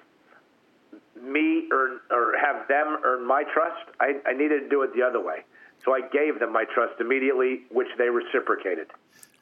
me 1.22 1.68
earn 1.72 2.00
or 2.10 2.32
have 2.40 2.66
them 2.68 2.98
earn 3.04 3.26
my 3.26 3.44
trust. 3.52 3.84
I, 4.00 4.16
I 4.26 4.32
needed 4.32 4.60
to 4.60 4.68
do 4.68 4.82
it 4.82 4.94
the 4.94 5.02
other 5.02 5.20
way. 5.20 5.44
So 5.88 5.94
I 5.94 6.04
gave 6.12 6.38
them 6.38 6.52
my 6.52 6.64
trust 6.68 7.00
immediately, 7.00 7.64
which 7.72 7.88
they 7.96 8.10
reciprocated. 8.10 8.88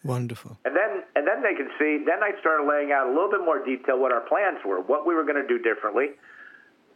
Wonderful. 0.04 0.56
And 0.64 0.76
then 0.76 1.02
and 1.16 1.26
then 1.26 1.42
they 1.42 1.59
can 1.59 1.66
see. 1.76 1.98
Then 2.06 2.22
I 2.22 2.38
started 2.38 2.70
laying 2.70 2.92
out 2.92 3.09
a 3.09 3.11
little 3.11 3.28
bit 3.28 3.42
more 3.42 3.59
detail 3.59 3.98
what 3.98 4.12
our 4.12 4.20
plans 4.20 4.62
were, 4.64 4.80
what 4.80 5.04
we 5.04 5.16
were 5.16 5.24
going 5.24 5.42
to 5.42 5.48
do 5.48 5.59
differently, 5.59 6.14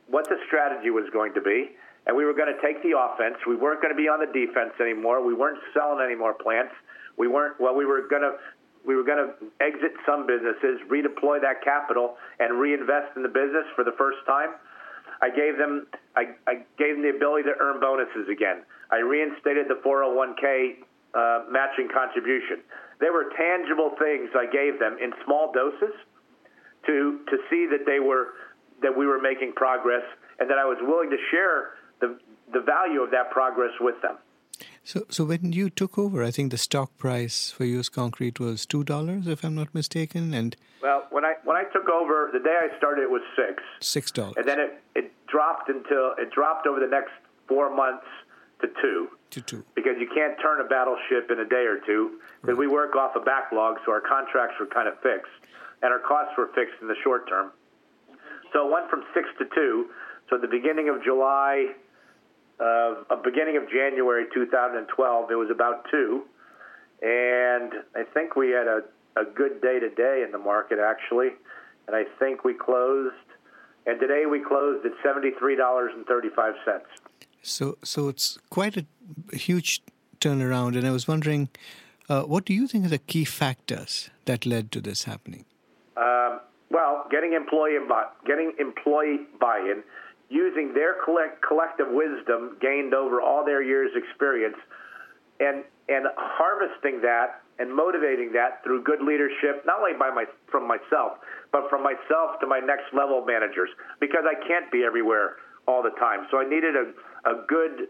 what 0.06 0.28
the 0.28 0.38
strategy 0.46 0.90
was 0.90 1.10
going 1.12 1.34
to 1.34 1.40
be, 1.40 1.74
and 2.06 2.14
we 2.14 2.24
were 2.24 2.32
going 2.32 2.54
to 2.54 2.62
take 2.62 2.80
the 2.86 2.94
offense. 2.94 3.42
We 3.42 3.56
weren't 3.56 3.82
going 3.82 3.90
to 3.90 3.98
be 3.98 4.06
on 4.06 4.22
the 4.22 4.30
defense 4.30 4.70
anymore. 4.78 5.18
We 5.26 5.34
weren't 5.34 5.58
selling 5.74 5.98
any 5.98 6.14
more 6.14 6.32
plants. 6.32 6.70
We 7.18 7.26
weren't. 7.26 7.58
Well, 7.58 7.74
we 7.74 7.84
were 7.84 8.06
going 8.06 8.22
to. 8.22 8.38
We 8.86 8.94
were 8.94 9.02
going 9.02 9.18
to 9.18 9.34
exit 9.58 9.98
some 10.06 10.30
businesses, 10.30 10.78
redeploy 10.86 11.42
that 11.42 11.66
capital, 11.66 12.16
and 12.38 12.54
reinvest 12.54 13.16
in 13.16 13.24
the 13.24 13.28
business 13.28 13.66
for 13.74 13.82
the 13.82 13.92
first 13.98 14.18
time. 14.26 14.54
I 15.20 15.28
gave 15.28 15.58
them. 15.58 15.88
I, 16.14 16.38
I 16.46 16.62
gave 16.78 16.94
them 16.94 17.02
the 17.02 17.10
ability 17.10 17.50
to 17.50 17.58
earn 17.58 17.80
bonuses 17.80 18.30
again. 18.30 18.62
I 18.90 18.98
reinstated 18.98 19.66
the 19.68 19.78
401k 19.86 20.82
uh, 21.14 21.44
matching 21.50 21.88
contribution. 21.92 22.60
There 23.00 23.12
were 23.12 23.30
tangible 23.36 23.92
things 23.98 24.30
I 24.34 24.46
gave 24.46 24.78
them 24.78 24.98
in 25.02 25.12
small 25.24 25.52
doses 25.52 25.94
to 26.86 27.20
to 27.28 27.36
see 27.48 27.66
that 27.70 27.86
they 27.86 28.00
were 28.00 28.34
that 28.82 28.96
we 28.96 29.06
were 29.06 29.20
making 29.20 29.52
progress 29.54 30.02
and 30.38 30.48
that 30.50 30.58
I 30.58 30.64
was 30.64 30.78
willing 30.80 31.10
to 31.10 31.18
share 31.30 31.70
the 32.00 32.18
the 32.52 32.60
value 32.60 33.00
of 33.02 33.10
that 33.10 33.30
progress 33.30 33.72
with 33.80 34.00
them. 34.02 34.16
So, 34.82 35.04
so 35.08 35.24
when 35.24 35.52
you 35.52 35.70
took 35.70 35.98
over, 35.98 36.24
I 36.24 36.30
think 36.30 36.50
the 36.50 36.58
stock 36.58 36.96
price 36.96 37.50
for 37.50 37.64
U.S. 37.64 37.88
Concrete 37.88 38.40
was 38.40 38.66
two 38.66 38.82
dollars, 38.82 39.26
if 39.26 39.44
I'm 39.44 39.54
not 39.54 39.74
mistaken. 39.74 40.34
And 40.34 40.56
well, 40.82 41.06
when 41.10 41.24
I 41.24 41.34
when 41.44 41.56
I 41.56 41.64
took 41.72 41.88
over, 41.88 42.30
the 42.32 42.40
day 42.40 42.56
I 42.60 42.76
started, 42.78 43.02
it 43.02 43.10
was 43.10 43.22
six. 43.36 43.62
Six 43.80 44.10
dollars. 44.10 44.34
And 44.36 44.48
then 44.48 44.58
it 44.58 44.82
it 44.94 45.12
dropped 45.26 45.68
until 45.68 46.14
it 46.18 46.30
dropped 46.30 46.66
over 46.66 46.80
the 46.80 46.88
next 46.88 47.12
four 47.46 47.74
months 47.74 48.06
to 48.60 48.68
two. 48.80 49.08
To 49.30 49.40
two. 49.40 49.64
Because 49.74 49.96
you 49.98 50.08
can't 50.14 50.34
turn 50.40 50.60
a 50.60 50.64
battleship 50.64 51.30
in 51.30 51.40
a 51.40 51.48
day 51.48 51.66
or 51.66 51.78
two. 51.86 52.20
Because 52.40 52.58
right. 52.58 52.66
we 52.66 52.68
work 52.68 52.96
off 52.96 53.16
a 53.16 53.20
backlog, 53.20 53.76
so 53.84 53.92
our 53.92 54.00
contracts 54.00 54.56
were 54.58 54.66
kind 54.66 54.88
of 54.88 54.94
fixed, 55.02 55.32
and 55.82 55.92
our 55.92 56.00
costs 56.00 56.32
were 56.36 56.48
fixed 56.54 56.80
in 56.80 56.88
the 56.88 56.96
short 57.04 57.28
term. 57.28 57.52
So 58.52 58.66
it 58.66 58.72
went 58.72 58.90
from 58.90 59.04
six 59.14 59.28
to 59.38 59.44
two. 59.54 59.90
So 60.28 60.36
at 60.36 60.42
the 60.42 60.48
beginning 60.48 60.88
of 60.88 61.02
July, 61.04 61.74
uh, 62.60 63.02
a 63.10 63.16
beginning 63.22 63.56
of 63.56 63.68
January 63.70 64.26
2012, 64.34 65.30
it 65.30 65.34
was 65.34 65.50
about 65.50 65.86
two, 65.90 66.24
and 67.02 67.72
I 67.96 68.04
think 68.12 68.36
we 68.36 68.50
had 68.50 68.66
a, 68.66 68.82
a 69.16 69.24
good 69.24 69.62
day 69.62 69.80
today 69.80 70.22
in 70.24 70.30
the 70.30 70.38
market 70.38 70.78
actually, 70.78 71.30
and 71.86 71.96
I 71.96 72.04
think 72.18 72.44
we 72.44 72.54
closed, 72.54 73.14
and 73.86 73.98
today 73.98 74.24
we 74.30 74.40
closed 74.40 74.84
at 74.84 74.92
seventy 75.02 75.30
three 75.38 75.56
dollars 75.56 75.92
and 75.94 76.04
thirty 76.06 76.28
five 76.36 76.54
cents. 76.64 76.86
So, 77.42 77.78
so 77.82 78.08
it's 78.08 78.38
quite 78.50 78.76
a 78.76 78.84
huge 79.36 79.82
turnaround, 80.20 80.76
and 80.76 80.86
I 80.86 80.90
was 80.90 81.08
wondering, 81.08 81.48
uh, 82.08 82.22
what 82.22 82.44
do 82.44 82.52
you 82.52 82.66
think 82.66 82.84
are 82.86 82.88
the 82.88 82.98
key 82.98 83.24
factors 83.24 84.10
that 84.26 84.44
led 84.44 84.70
to 84.72 84.80
this 84.80 85.04
happening? 85.04 85.44
Um, 85.96 86.40
well, 86.70 87.06
getting 87.10 87.32
employee 87.32 87.78
getting 88.26 88.52
employee 88.58 89.20
buy-in, 89.40 89.82
using 90.28 90.74
their 90.74 90.96
collect, 91.04 91.42
collective 91.42 91.88
wisdom 91.90 92.56
gained 92.60 92.94
over 92.94 93.20
all 93.20 93.44
their 93.44 93.62
years' 93.62 93.92
experience, 93.96 94.56
and 95.40 95.64
and 95.88 96.06
harvesting 96.16 97.00
that 97.02 97.42
and 97.58 97.74
motivating 97.74 98.32
that 98.32 98.62
through 98.64 98.82
good 98.82 99.02
leadership, 99.02 99.62
not 99.66 99.80
only 99.80 99.98
by 99.98 100.10
my 100.10 100.24
from 100.50 100.66
myself, 100.66 101.18
but 101.52 101.68
from 101.68 101.82
myself 101.82 102.38
to 102.40 102.46
my 102.46 102.60
next 102.60 102.92
level 102.94 103.24
managers, 103.24 103.68
because 104.00 104.24
I 104.24 104.34
can't 104.46 104.70
be 104.70 104.84
everywhere 104.84 105.36
all 105.66 105.82
the 105.82 105.90
time. 105.98 106.26
So 106.30 106.38
I 106.38 106.48
needed 106.48 106.76
a 106.76 106.92
a 107.24 107.34
good 107.48 107.88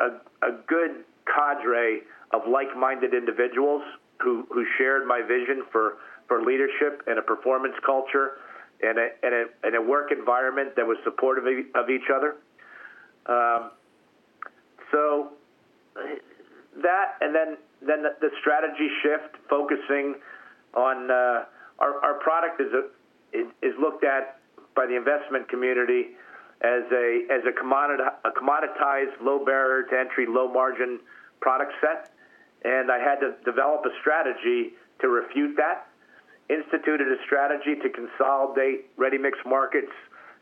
a, 0.00 0.46
a 0.46 0.52
good 0.66 1.04
cadre 1.26 2.00
of 2.32 2.42
like-minded 2.48 3.14
individuals 3.14 3.82
who 4.20 4.46
who 4.52 4.64
shared 4.76 5.06
my 5.06 5.22
vision 5.22 5.64
for 5.72 5.98
for 6.26 6.42
leadership 6.42 7.02
and 7.06 7.18
a 7.18 7.22
performance 7.22 7.74
culture 7.84 8.38
and 8.82 8.98
a 8.98 9.08
and 9.22 9.34
a, 9.34 9.44
and 9.64 9.76
a 9.76 9.82
work 9.82 10.12
environment 10.12 10.76
that 10.76 10.86
was 10.86 10.98
supportive 11.04 11.44
of 11.74 11.90
each 11.90 12.08
other. 12.14 12.36
Um, 13.26 13.70
so 14.92 15.32
that 16.82 17.16
and 17.20 17.34
then 17.34 17.56
then 17.80 18.02
the, 18.02 18.14
the 18.20 18.30
strategy 18.40 18.88
shift, 19.02 19.36
focusing 19.48 20.16
on 20.74 21.10
uh, 21.10 21.44
our 21.78 21.94
our 22.02 22.14
product 22.20 22.60
is 22.60 22.72
a, 22.72 23.66
is 23.66 23.74
looked 23.80 24.04
at 24.04 24.40
by 24.74 24.86
the 24.86 24.96
investment 24.96 25.48
community 25.48 26.16
as 26.60 26.82
a 26.90 27.22
as 27.30 27.42
a, 27.46 27.52
commoditized, 27.52 29.20
low 29.22 29.44
barrier 29.44 29.86
to 29.90 29.98
entry, 29.98 30.26
low 30.26 30.52
margin 30.52 30.98
product 31.40 31.72
set, 31.80 32.10
and 32.64 32.90
I 32.90 32.98
had 32.98 33.20
to 33.20 33.34
develop 33.44 33.84
a 33.84 33.90
strategy 34.00 34.74
to 35.00 35.08
refute 35.08 35.56
that. 35.56 35.86
Instituted 36.50 37.06
a 37.08 37.22
strategy 37.24 37.76
to 37.82 37.88
consolidate 37.90 38.90
ready 38.96 39.18
mix 39.18 39.38
markets 39.46 39.92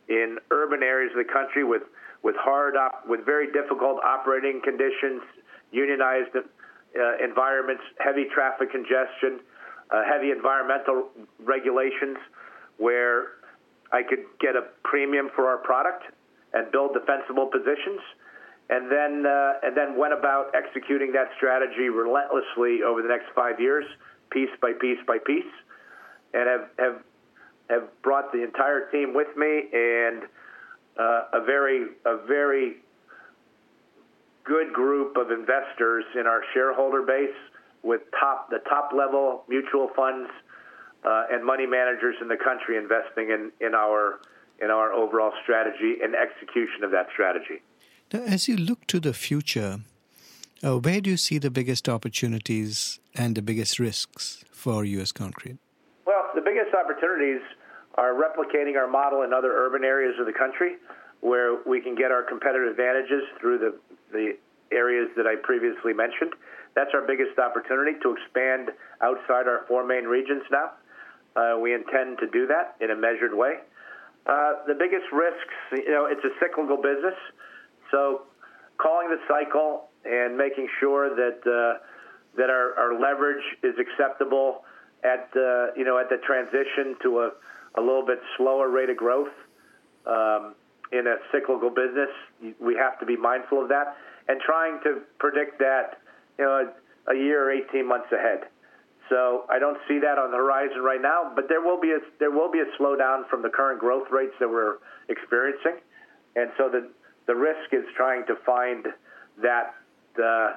in 0.08 0.38
urban 0.50 0.82
areas 0.82 1.12
of 1.12 1.26
the 1.26 1.32
country 1.32 1.64
with 1.64 1.82
with 2.22 2.36
hard 2.38 2.74
with 3.06 3.24
very 3.26 3.52
difficult 3.52 3.98
operating 4.02 4.60
conditions, 4.62 5.22
unionized 5.70 6.34
uh, 6.34 7.24
environments, 7.24 7.82
heavy 7.98 8.24
traffic 8.32 8.70
congestion, 8.70 9.40
uh, 9.90 10.02
heavy 10.04 10.30
environmental 10.30 11.08
regulations, 11.40 12.16
where 12.78 13.35
I 13.92 14.02
could 14.02 14.24
get 14.40 14.56
a 14.56 14.62
premium 14.82 15.30
for 15.34 15.46
our 15.46 15.58
product 15.58 16.04
and 16.52 16.70
build 16.72 16.94
defensible 16.94 17.46
positions, 17.46 18.00
and 18.70 18.90
then 18.90 19.26
uh, 19.26 19.52
and 19.62 19.76
then 19.76 19.96
went 19.96 20.12
about 20.12 20.54
executing 20.54 21.12
that 21.12 21.28
strategy 21.36 21.88
relentlessly 21.88 22.82
over 22.82 23.02
the 23.02 23.08
next 23.08 23.26
five 23.34 23.60
years, 23.60 23.84
piece 24.30 24.50
by 24.60 24.72
piece 24.80 24.98
by 25.06 25.18
piece, 25.18 25.52
and 26.34 26.48
have 26.48 26.68
have 26.78 27.02
have 27.70 28.02
brought 28.02 28.32
the 28.32 28.42
entire 28.42 28.90
team 28.90 29.14
with 29.14 29.28
me 29.36 29.68
and 29.72 30.22
uh, 30.98 31.24
a 31.34 31.44
very 31.44 31.88
a 32.04 32.18
very 32.26 32.76
good 34.44 34.72
group 34.72 35.16
of 35.16 35.30
investors 35.30 36.04
in 36.18 36.26
our 36.26 36.42
shareholder 36.54 37.02
base 37.02 37.34
with 37.82 38.02
top 38.18 38.48
the 38.50 38.58
top 38.68 38.90
level 38.96 39.44
mutual 39.48 39.90
funds 39.96 40.30
and 41.30 41.44
money 41.44 41.66
managers 41.66 42.16
in 42.20 42.28
the 42.28 42.36
country 42.36 42.76
investing 42.76 43.30
in, 43.30 43.52
in 43.60 43.74
our 43.74 44.20
in 44.58 44.70
our 44.70 44.92
overall 44.92 45.32
strategy 45.42 45.96
and 46.02 46.14
execution 46.14 46.82
of 46.82 46.90
that 46.90 47.06
strategy. 47.12 47.60
Now, 48.12 48.20
as 48.20 48.48
you 48.48 48.56
look 48.56 48.86
to 48.86 48.98
the 48.98 49.12
future, 49.12 49.80
uh, 50.64 50.78
where 50.78 51.00
do 51.02 51.10
you 51.10 51.18
see 51.18 51.38
the 51.38 51.50
biggest 51.50 51.88
opportunities 51.88 52.98
and 53.14 53.34
the 53.34 53.42
biggest 53.42 53.78
risks 53.78 54.44
for 54.50 54.84
U.S. 54.84 55.12
Concrete? 55.12 55.58
Well, 56.06 56.30
the 56.34 56.40
biggest 56.40 56.74
opportunities 56.74 57.42
are 57.96 58.14
replicating 58.14 58.76
our 58.76 58.86
model 58.86 59.22
in 59.22 59.34
other 59.34 59.52
urban 59.52 59.84
areas 59.84 60.14
of 60.18 60.26
the 60.26 60.32
country 60.32 60.76
where 61.20 61.58
we 61.66 61.80
can 61.80 61.94
get 61.94 62.10
our 62.10 62.22
competitive 62.22 62.70
advantages 62.70 63.22
through 63.40 63.58
the, 63.58 63.74
the 64.12 64.36
areas 64.72 65.08
that 65.16 65.26
I 65.26 65.36
previously 65.36 65.92
mentioned. 65.92 66.32
That's 66.74 66.90
our 66.94 67.06
biggest 67.06 67.38
opportunity 67.38 67.98
to 68.02 68.14
expand 68.14 68.70
outside 69.00 69.48
our 69.48 69.64
four 69.68 69.86
main 69.86 70.04
regions 70.04 70.42
now. 70.50 70.72
Uh, 71.36 71.58
we 71.60 71.74
intend 71.74 72.18
to 72.18 72.26
do 72.32 72.46
that 72.46 72.76
in 72.80 72.90
a 72.90 72.96
measured 72.96 73.34
way. 73.34 73.60
Uh, 74.26 74.64
the 74.66 74.74
biggest 74.74 75.04
risks, 75.12 75.54
you 75.72 75.90
know, 75.90 76.06
it's 76.06 76.24
a 76.24 76.32
cyclical 76.40 76.76
business, 76.76 77.14
so 77.90 78.22
calling 78.78 79.08
the 79.08 79.20
cycle 79.28 79.88
and 80.04 80.36
making 80.36 80.68
sure 80.80 81.14
that 81.14 81.38
uh, 81.46 81.78
that 82.36 82.50
our, 82.50 82.98
leverage 83.00 83.44
is 83.62 83.74
acceptable 83.78 84.64
at 85.04 85.30
the 85.32 85.72
you 85.76 85.84
know 85.84 85.98
at 85.98 86.08
the 86.08 86.16
transition 86.26 86.96
to 87.02 87.20
a, 87.20 87.30
a 87.78 87.80
little 87.80 88.04
bit 88.04 88.18
slower 88.36 88.68
rate 88.68 88.90
of 88.90 88.96
growth 88.96 89.32
um, 90.06 90.54
in 90.92 91.06
a 91.06 91.16
cyclical 91.32 91.70
business. 91.70 92.10
We 92.60 92.74
have 92.76 92.98
to 93.00 93.06
be 93.06 93.16
mindful 93.16 93.62
of 93.62 93.68
that 93.68 93.96
and 94.28 94.40
trying 94.40 94.80
to 94.84 95.02
predict 95.18 95.58
that 95.58 96.00
you 96.38 96.44
know 96.44 96.72
a 97.08 97.14
year 97.14 97.48
or 97.48 97.52
18 97.52 97.86
months 97.86 98.10
ahead. 98.12 98.48
So 99.08 99.44
I 99.48 99.58
don't 99.58 99.78
see 99.88 99.98
that 100.00 100.18
on 100.18 100.30
the 100.30 100.36
horizon 100.36 100.80
right 100.82 101.00
now, 101.00 101.32
but 101.34 101.48
there 101.48 101.60
will 101.60 101.80
be 101.80 101.92
a 101.92 101.98
there 102.18 102.30
will 102.30 102.50
be 102.50 102.58
a 102.58 102.66
slowdown 102.80 103.28
from 103.28 103.42
the 103.42 103.48
current 103.48 103.78
growth 103.78 104.08
rates 104.10 104.34
that 104.40 104.48
we're 104.48 104.78
experiencing, 105.08 105.76
and 106.34 106.50
so 106.58 106.68
the 106.68 106.88
the 107.26 107.34
risk 107.34 107.72
is 107.72 107.84
trying 107.96 108.26
to 108.26 108.34
find 108.44 108.86
that 109.42 109.74
uh, 110.22 110.54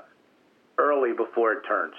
early 0.78 1.14
before 1.14 1.54
it 1.54 1.62
turns. 1.68 1.94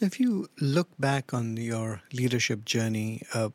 If 0.00 0.18
you 0.18 0.48
look 0.60 0.88
back 0.98 1.32
on 1.32 1.56
your 1.56 2.02
leadership 2.12 2.64
journey, 2.64 3.22
uh, 3.32 3.50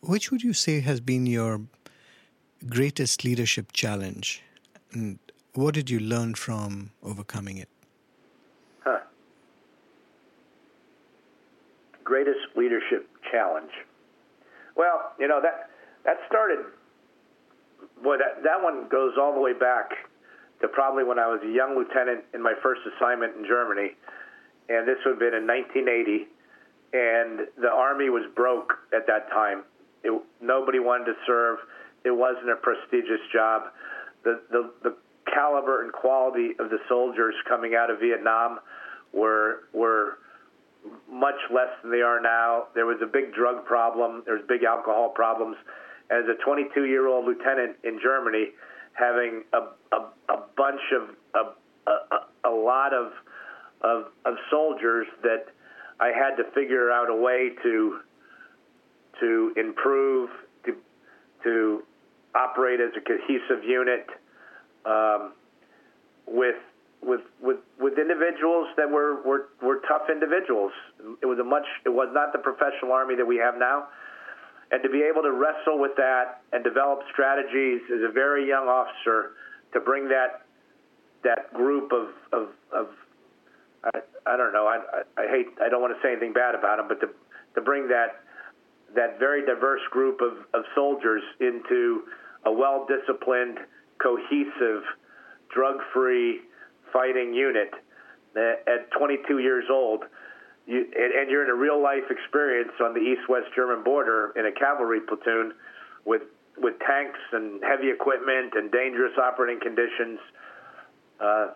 which 0.00 0.30
would 0.30 0.42
you 0.42 0.52
say 0.52 0.80
has 0.80 1.00
been 1.00 1.26
your 1.26 1.62
greatest 2.66 3.24
leadership 3.24 3.72
challenge, 3.72 4.42
and 4.92 5.18
what 5.54 5.74
did 5.74 5.90
you 5.90 6.00
learn 6.00 6.34
from 6.34 6.92
overcoming 7.02 7.58
it? 7.58 7.68
Greatest 12.04 12.40
leadership 12.56 13.08
challenge? 13.30 13.70
Well, 14.76 15.12
you 15.18 15.28
know 15.28 15.40
that 15.42 15.70
that 16.04 16.16
started. 16.28 16.64
Boy, 18.02 18.16
that 18.18 18.42
that 18.42 18.62
one 18.62 18.88
goes 18.88 19.14
all 19.20 19.34
the 19.34 19.40
way 19.40 19.52
back 19.52 19.90
to 20.60 20.68
probably 20.68 21.04
when 21.04 21.18
I 21.18 21.26
was 21.26 21.40
a 21.44 21.50
young 21.50 21.76
lieutenant 21.76 22.24
in 22.34 22.42
my 22.42 22.54
first 22.62 22.80
assignment 22.96 23.36
in 23.36 23.44
Germany, 23.44 23.92
and 24.68 24.86
this 24.86 24.96
would 25.04 25.12
have 25.12 25.18
been 25.18 25.34
in 25.34 25.46
1980, 25.46 26.26
and 26.94 27.48
the 27.60 27.70
army 27.70 28.08
was 28.08 28.22
broke 28.34 28.72
at 28.94 29.06
that 29.06 29.28
time. 29.30 29.64
It, 30.04 30.12
nobody 30.40 30.78
wanted 30.78 31.06
to 31.06 31.14
serve. 31.26 31.58
It 32.04 32.10
wasn't 32.10 32.50
a 32.50 32.56
prestigious 32.56 33.22
job. 33.32 33.70
The 34.24 34.40
the 34.50 34.70
the 34.82 34.96
caliber 35.32 35.82
and 35.84 35.92
quality 35.92 36.50
of 36.58 36.70
the 36.70 36.78
soldiers 36.88 37.34
coming 37.48 37.74
out 37.74 37.90
of 37.90 38.00
Vietnam 38.00 38.58
were 39.12 39.64
were 39.72 40.18
much 41.10 41.38
less 41.52 41.68
than 41.82 41.90
they 41.92 42.02
are 42.02 42.20
now. 42.20 42.64
There 42.74 42.86
was 42.86 42.98
a 43.02 43.06
big 43.06 43.34
drug 43.34 43.64
problem. 43.64 44.22
There 44.24 44.34
was 44.34 44.44
big 44.48 44.64
alcohol 44.64 45.10
problems. 45.14 45.56
As 46.10 46.24
a 46.28 46.42
22 46.42 46.84
year 46.84 47.06
old 47.06 47.26
lieutenant 47.26 47.76
in 47.84 48.00
Germany, 48.02 48.50
having 48.94 49.44
a, 49.52 49.58
a, 49.94 50.00
a 50.28 50.42
bunch 50.56 50.80
of 50.94 51.08
a, 51.34 51.90
a, 51.90 52.48
a 52.48 52.50
lot 52.50 52.92
of, 52.92 53.12
of 53.82 54.12
of 54.24 54.34
soldiers 54.50 55.06
that 55.22 55.46
I 56.00 56.08
had 56.08 56.36
to 56.36 56.44
figure 56.54 56.90
out 56.90 57.08
a 57.08 57.16
way 57.16 57.50
to 57.62 58.00
to 59.20 59.52
improve 59.56 60.30
to 60.66 60.76
to 61.44 61.82
operate 62.34 62.80
as 62.80 62.90
a 62.96 63.00
cohesive 63.00 63.64
unit 63.64 64.06
um, 64.84 65.32
with 66.26 66.56
with 67.02 67.20
with 67.40 67.58
with 67.80 67.98
individuals 67.98 68.68
that 68.76 68.88
were, 68.88 69.22
were 69.22 69.48
were 69.60 69.80
tough 69.88 70.08
individuals. 70.10 70.72
It 71.20 71.26
was 71.26 71.38
a 71.38 71.44
much 71.44 71.66
it 71.84 71.90
was 71.90 72.08
not 72.12 72.32
the 72.32 72.38
professional 72.38 72.92
army 72.92 73.16
that 73.16 73.26
we 73.26 73.36
have 73.36 73.58
now. 73.58 73.88
And 74.70 74.82
to 74.82 74.88
be 74.88 75.02
able 75.02 75.20
to 75.22 75.32
wrestle 75.32 75.78
with 75.78 75.92
that 75.96 76.40
and 76.52 76.64
develop 76.64 77.00
strategies 77.12 77.82
as 77.92 78.00
a 78.08 78.10
very 78.10 78.48
young 78.48 78.68
officer 78.68 79.32
to 79.74 79.80
bring 79.80 80.08
that 80.08 80.46
that 81.24 81.52
group 81.52 81.92
of 81.92 82.08
of, 82.32 82.48
of 82.72 82.86
I, 83.84 83.98
I 84.26 84.36
don't 84.36 84.52
know 84.52 84.66
I, 84.66 85.02
I, 85.20 85.26
hate 85.26 85.48
I 85.60 85.68
don't 85.68 85.82
want 85.82 85.94
to 85.94 86.00
say 86.02 86.12
anything 86.12 86.32
bad 86.32 86.54
about 86.54 86.78
them, 86.78 86.88
but 86.88 87.00
to 87.00 87.08
to 87.54 87.60
bring 87.60 87.88
that 87.88 88.22
that 88.94 89.18
very 89.18 89.44
diverse 89.44 89.80
group 89.90 90.20
of, 90.20 90.38
of 90.54 90.64
soldiers 90.74 91.22
into 91.40 92.02
a 92.44 92.52
well 92.52 92.86
disciplined, 92.86 93.58
cohesive, 93.98 94.84
drug 95.52 95.76
free 95.92 96.42
fighting 96.92 97.34
unit 97.34 97.72
at 98.36 98.90
22 98.96 99.38
years 99.38 99.64
old. 99.70 100.04
You, 100.66 100.86
and, 100.94 101.28
you're 101.30 101.42
in 101.42 101.50
a 101.50 101.54
real 101.54 101.82
life 101.82 102.04
experience 102.08 102.72
on 102.80 102.94
the 102.94 103.00
east 103.00 103.28
west 103.28 103.46
German 103.54 103.82
border 103.82 104.32
in 104.36 104.46
a 104.46 104.52
cavalry 104.52 105.00
platoon 105.00 105.54
with, 106.04 106.22
with 106.56 106.74
tanks 106.86 107.18
and 107.32 107.62
heavy 107.64 107.90
equipment 107.90 108.54
and 108.54 108.70
dangerous 108.70 109.12
operating 109.18 109.60
conditions. 109.60 110.20
Uh, 111.18 111.48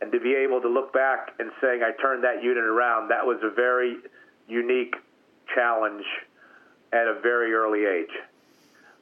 and 0.00 0.12
to 0.12 0.20
be 0.20 0.34
able 0.34 0.60
to 0.60 0.68
look 0.68 0.92
back 0.92 1.32
and 1.38 1.50
saying, 1.60 1.82
I 1.82 1.92
turned 2.00 2.24
that 2.24 2.42
unit 2.42 2.64
around, 2.64 3.08
that 3.08 3.24
was 3.24 3.38
a 3.42 3.50
very 3.50 3.96
unique 4.48 4.94
challenge 5.54 6.04
at 6.92 7.06
a 7.06 7.20
very 7.20 7.52
early 7.52 7.84
age. 7.84 8.14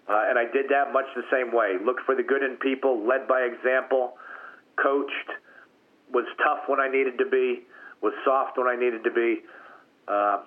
Uh, 0.09 0.27
and 0.29 0.38
I 0.38 0.44
did 0.44 0.68
that 0.68 0.92
much 0.92 1.07
the 1.16 1.25
same 1.33 1.53
way. 1.53 1.77
Looked 1.83 2.03
for 2.05 2.14
the 2.14 2.23
good 2.23 2.42
in 2.42 2.57
people, 2.57 3.07
led 3.07 3.27
by 3.27 3.40
example, 3.40 4.14
coached, 4.77 5.31
was 6.12 6.25
tough 6.38 6.61
when 6.67 6.81
I 6.81 6.88
needed 6.88 7.19
to 7.19 7.27
be, 7.27 7.62
was 8.01 8.12
soft 8.25 8.59
when 8.59 8.67
I 8.67 8.77
needed 8.77 9.05
to 9.05 9.11
be. 9.11 9.43
Uh, 10.07 10.43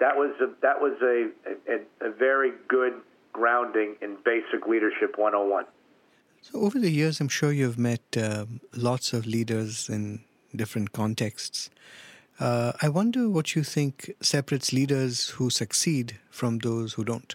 that 0.00 0.16
was 0.16 0.34
a, 0.40 0.48
that 0.62 0.80
was 0.80 0.96
a, 1.02 1.28
a, 1.70 2.08
a 2.08 2.12
very 2.12 2.52
good 2.68 2.94
grounding 3.32 3.96
in 4.00 4.16
basic 4.24 4.66
leadership 4.66 5.18
101. 5.18 5.66
So 6.40 6.60
over 6.60 6.78
the 6.78 6.90
years, 6.90 7.20
I'm 7.20 7.28
sure 7.28 7.52
you've 7.52 7.78
met 7.78 8.00
uh, 8.16 8.46
lots 8.74 9.12
of 9.12 9.26
leaders 9.26 9.88
in 9.88 10.20
different 10.54 10.92
contexts. 10.92 11.68
Uh, 12.40 12.72
I 12.80 12.88
wonder 12.88 13.28
what 13.28 13.56
you 13.56 13.64
think 13.64 14.14
separates 14.20 14.72
leaders 14.72 15.30
who 15.30 15.50
succeed 15.50 16.18
from 16.30 16.58
those 16.58 16.94
who 16.94 17.04
don't. 17.04 17.34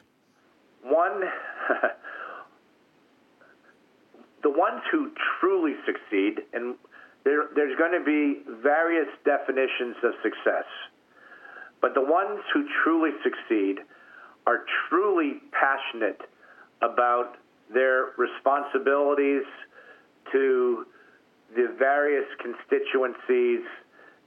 One, 0.82 1.24
the 4.44 4.50
ones 4.50 4.82
who 4.92 5.12
truly 5.40 5.76
succeed, 5.86 6.42
and 6.54 6.76
there, 7.24 7.50
there's 7.56 7.78
going 7.78 7.92
to 7.92 8.04
be 8.04 8.42
various 8.62 9.08
definitions 9.24 9.96
of 10.04 10.14
success, 10.22 10.66
but 11.82 11.94
the 11.94 12.02
ones 12.02 12.40
who 12.54 12.66
truly 12.84 13.12
succeed 13.24 13.80
are 14.46 14.66
truly 14.90 15.42
passionate 15.52 16.20
about 16.82 17.38
their 17.74 18.12
responsibilities 18.18 19.44
to 20.32 20.86
the 21.56 21.74
various 21.78 22.26
constituencies 22.42 23.62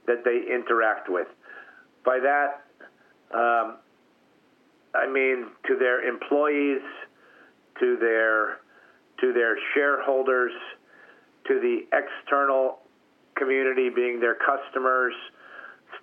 that 0.07 0.23
they 0.23 0.41
interact 0.51 1.09
with. 1.09 1.27
By 2.03 2.19
that, 2.19 2.63
um, 3.33 3.77
I 4.95 5.05
mean 5.07 5.47
to 5.67 5.77
their 5.77 6.07
employees, 6.07 6.81
to 7.79 7.97
their 7.99 8.59
to 9.19 9.33
their 9.33 9.57
shareholders, 9.73 10.53
to 11.47 11.59
the 11.59 11.85
external 11.91 12.79
community 13.37 13.89
being 13.89 14.19
their 14.19 14.35
customers, 14.35 15.13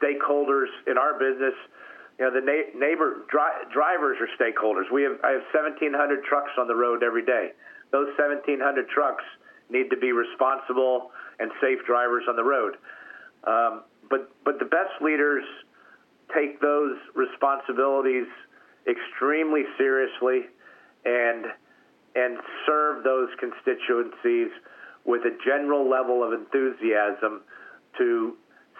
stakeholders 0.01 0.68
in 0.87 0.99
our 0.99 1.18
business. 1.18 1.55
You 2.18 2.27
know, 2.27 2.31
the 2.31 2.40
na- 2.40 2.79
neighbor 2.79 3.27
dri- 3.29 3.66
drivers 3.73 4.18
are 4.20 4.29
stakeholders. 4.38 4.90
We 4.92 5.03
have 5.03 5.18
I 5.25 5.33
have 5.33 5.42
1,700 5.53 6.25
trucks 6.25 6.53
on 6.59 6.68
the 6.68 6.75
road 6.75 7.03
every 7.03 7.25
day. 7.25 7.53
Those 7.90 8.09
1,700 8.18 8.88
trucks 8.88 9.25
need 9.70 9.90
to 9.90 9.97
be 9.97 10.12
responsible 10.12 11.11
and 11.38 11.51
safe 11.61 11.79
drivers 11.87 12.25
on 12.29 12.37
the 12.37 12.44
road. 12.44 12.77
Um, 13.44 13.83
but 14.09 14.31
but 14.44 14.59
the 14.59 14.64
best 14.64 15.01
leaders 15.01 15.44
take 16.35 16.61
those 16.61 16.97
responsibilities 17.14 18.27
extremely 18.87 19.64
seriously 19.77 20.47
and 21.05 21.47
and 22.14 22.38
serve 22.66 23.03
those 23.03 23.29
constituencies 23.40 24.51
with 25.05 25.23
a 25.23 25.37
general 25.45 25.88
level 25.88 26.25
of 26.25 26.33
enthusiasm 26.33 27.43
to 27.99 28.37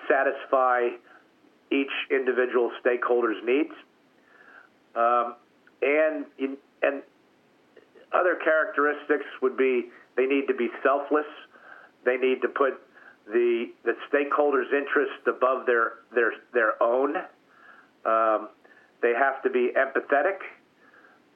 satisfy 0.09 0.89
each 1.71 1.93
individual 2.11 2.71
stakeholder's 2.81 3.37
needs. 3.45 3.73
Um, 4.95 5.35
and 5.83 6.25
and 6.83 7.03
other 8.13 8.37
characteristics 8.43 9.27
would 9.43 9.57
be 9.57 9.91
they 10.17 10.27
need 10.27 10.47
to 10.47 10.55
be 10.55 10.69
selfless. 10.83 11.27
They 12.05 12.17
need 12.17 12.41
to 12.43 12.49
put 12.49 12.81
the 13.27 13.67
the 13.85 13.95
stakeholders' 14.13 14.73
interest 14.73 15.27
above 15.27 15.67
their 15.67 15.93
their 16.15 16.33
their 16.53 16.83
own. 16.83 17.17
Um, 18.05 18.49
they 19.03 19.13
have 19.13 19.43
to 19.43 19.51
be 19.51 19.73
empathetic. 19.77 20.39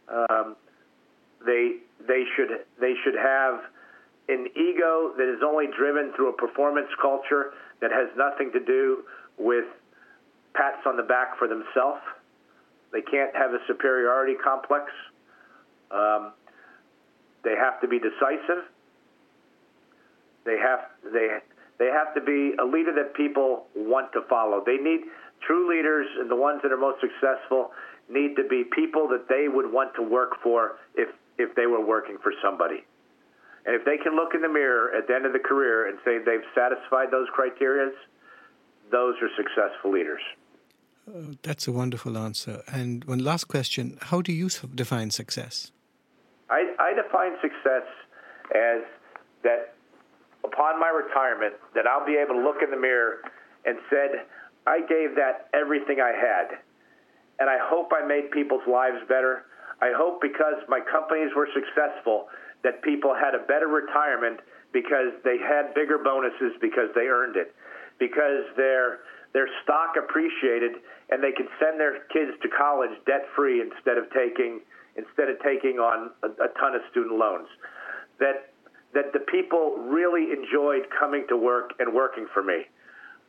Um, 0.08 0.56
they 1.44 1.78
they 2.06 2.24
should 2.36 2.64
they 2.80 2.94
should 3.04 3.16
have 3.16 3.60
an 4.28 4.46
ego 4.54 5.12
that 5.16 5.28
is 5.28 5.40
only 5.44 5.66
driven 5.76 6.12
through 6.14 6.30
a 6.30 6.36
performance 6.36 6.88
culture 7.00 7.52
that 7.80 7.90
has 7.90 8.08
nothing 8.16 8.52
to 8.52 8.60
do 8.60 9.04
with 9.38 9.64
pats 10.54 10.84
on 10.86 10.96
the 10.96 11.02
back 11.02 11.38
for 11.38 11.48
themselves. 11.48 12.02
They 12.92 13.02
can't 13.02 13.34
have 13.36 13.52
a 13.52 13.58
superiority 13.66 14.34
complex. 14.42 14.90
Um, 15.90 16.32
they 17.44 17.54
have 17.54 17.80
to 17.80 17.88
be 17.88 17.98
decisive. 17.98 18.64
They 20.44 20.56
have 20.58 20.80
they 21.12 21.38
they 21.78 21.86
have 21.86 22.14
to 22.14 22.20
be 22.20 22.54
a 22.60 22.64
leader 22.64 22.92
that 22.96 23.14
people 23.14 23.66
want 23.76 24.12
to 24.12 24.22
follow. 24.28 24.62
They 24.64 24.76
need 24.76 25.02
true 25.46 25.68
leaders, 25.68 26.06
and 26.18 26.30
the 26.30 26.36
ones 26.36 26.60
that 26.62 26.72
are 26.72 26.78
most 26.78 27.00
successful 27.00 27.70
need 28.08 28.34
to 28.36 28.44
be 28.48 28.64
people 28.64 29.08
that 29.08 29.28
they 29.28 29.48
would 29.48 29.70
want 29.70 29.94
to 29.94 30.02
work 30.02 30.42
for 30.42 30.76
if 30.94 31.08
if 31.38 31.54
they 31.54 31.66
were 31.66 31.84
working 31.84 32.18
for 32.22 32.32
somebody. 32.42 32.84
And 33.66 33.74
if 33.74 33.84
they 33.84 33.98
can 33.98 34.16
look 34.16 34.34
in 34.34 34.42
the 34.42 34.48
mirror 34.48 34.94
at 34.96 35.06
the 35.06 35.14
end 35.14 35.26
of 35.26 35.32
the 35.32 35.38
career 35.38 35.88
and 35.88 35.98
say 36.04 36.18
they've 36.18 36.46
satisfied 36.54 37.10
those 37.10 37.28
criteria, 37.32 37.90
those 38.90 39.14
are 39.20 39.28
successful 39.36 39.92
leaders. 39.92 40.22
Uh, 41.06 41.34
that's 41.42 41.66
a 41.66 41.72
wonderful 41.72 42.16
answer. 42.18 42.62
And 42.66 43.04
one 43.04 43.18
last 43.18 43.44
question 43.44 43.98
How 44.00 44.20
do 44.22 44.32
you 44.32 44.48
define 44.74 45.10
success? 45.10 45.72
I, 46.50 46.72
I 46.78 46.94
define 46.94 47.32
success 47.42 47.86
as 48.54 48.82
that 49.42 49.74
upon 50.44 50.80
my 50.80 50.88
retirement 50.88 51.54
that 51.74 51.86
I'll 51.86 52.06
be 52.06 52.16
able 52.16 52.34
to 52.34 52.42
look 52.42 52.62
in 52.62 52.70
the 52.70 52.80
mirror 52.80 53.20
and 53.64 53.78
said, 53.90 54.24
I 54.66 54.80
gave 54.80 55.14
that 55.16 55.48
everything 55.52 56.00
I 56.00 56.12
had. 56.12 56.58
And 57.38 57.48
I 57.48 57.58
hope 57.60 57.92
I 57.92 58.06
made 58.06 58.30
people's 58.30 58.66
lives 58.66 58.98
better. 59.08 59.44
I 59.80 59.92
hope 59.94 60.20
because 60.20 60.58
my 60.68 60.80
companies 60.80 61.30
were 61.36 61.48
successful 61.54 62.26
that 62.62 62.82
people 62.82 63.14
had 63.14 63.34
a 63.34 63.44
better 63.46 63.68
retirement 63.68 64.40
because 64.72 65.14
they 65.24 65.38
had 65.38 65.74
bigger 65.74 65.98
bonuses 65.98 66.52
because 66.60 66.90
they 66.94 67.06
earned 67.06 67.36
it. 67.36 67.54
Because 67.98 68.46
their 68.56 69.00
their 69.32 69.48
stock 69.62 69.96
appreciated 69.98 70.80
and 71.10 71.22
they 71.22 71.32
could 71.32 71.48
send 71.60 71.78
their 71.78 72.04
kids 72.08 72.32
to 72.42 72.48
college 72.48 72.90
debt 73.06 73.26
free 73.36 73.60
instead 73.60 73.98
of 73.98 74.10
taking 74.10 74.60
instead 74.96 75.28
of 75.28 75.38
taking 75.42 75.78
on 75.78 76.10
a, 76.22 76.28
a 76.42 76.48
ton 76.58 76.74
of 76.74 76.82
student 76.90 77.18
loans. 77.18 77.48
That 78.18 78.50
that 78.94 79.12
the 79.12 79.20
people 79.20 79.76
really 79.78 80.32
enjoyed 80.32 80.88
coming 80.98 81.26
to 81.28 81.36
work 81.36 81.72
and 81.78 81.92
working 81.92 82.26
for 82.32 82.42
me. 82.42 82.66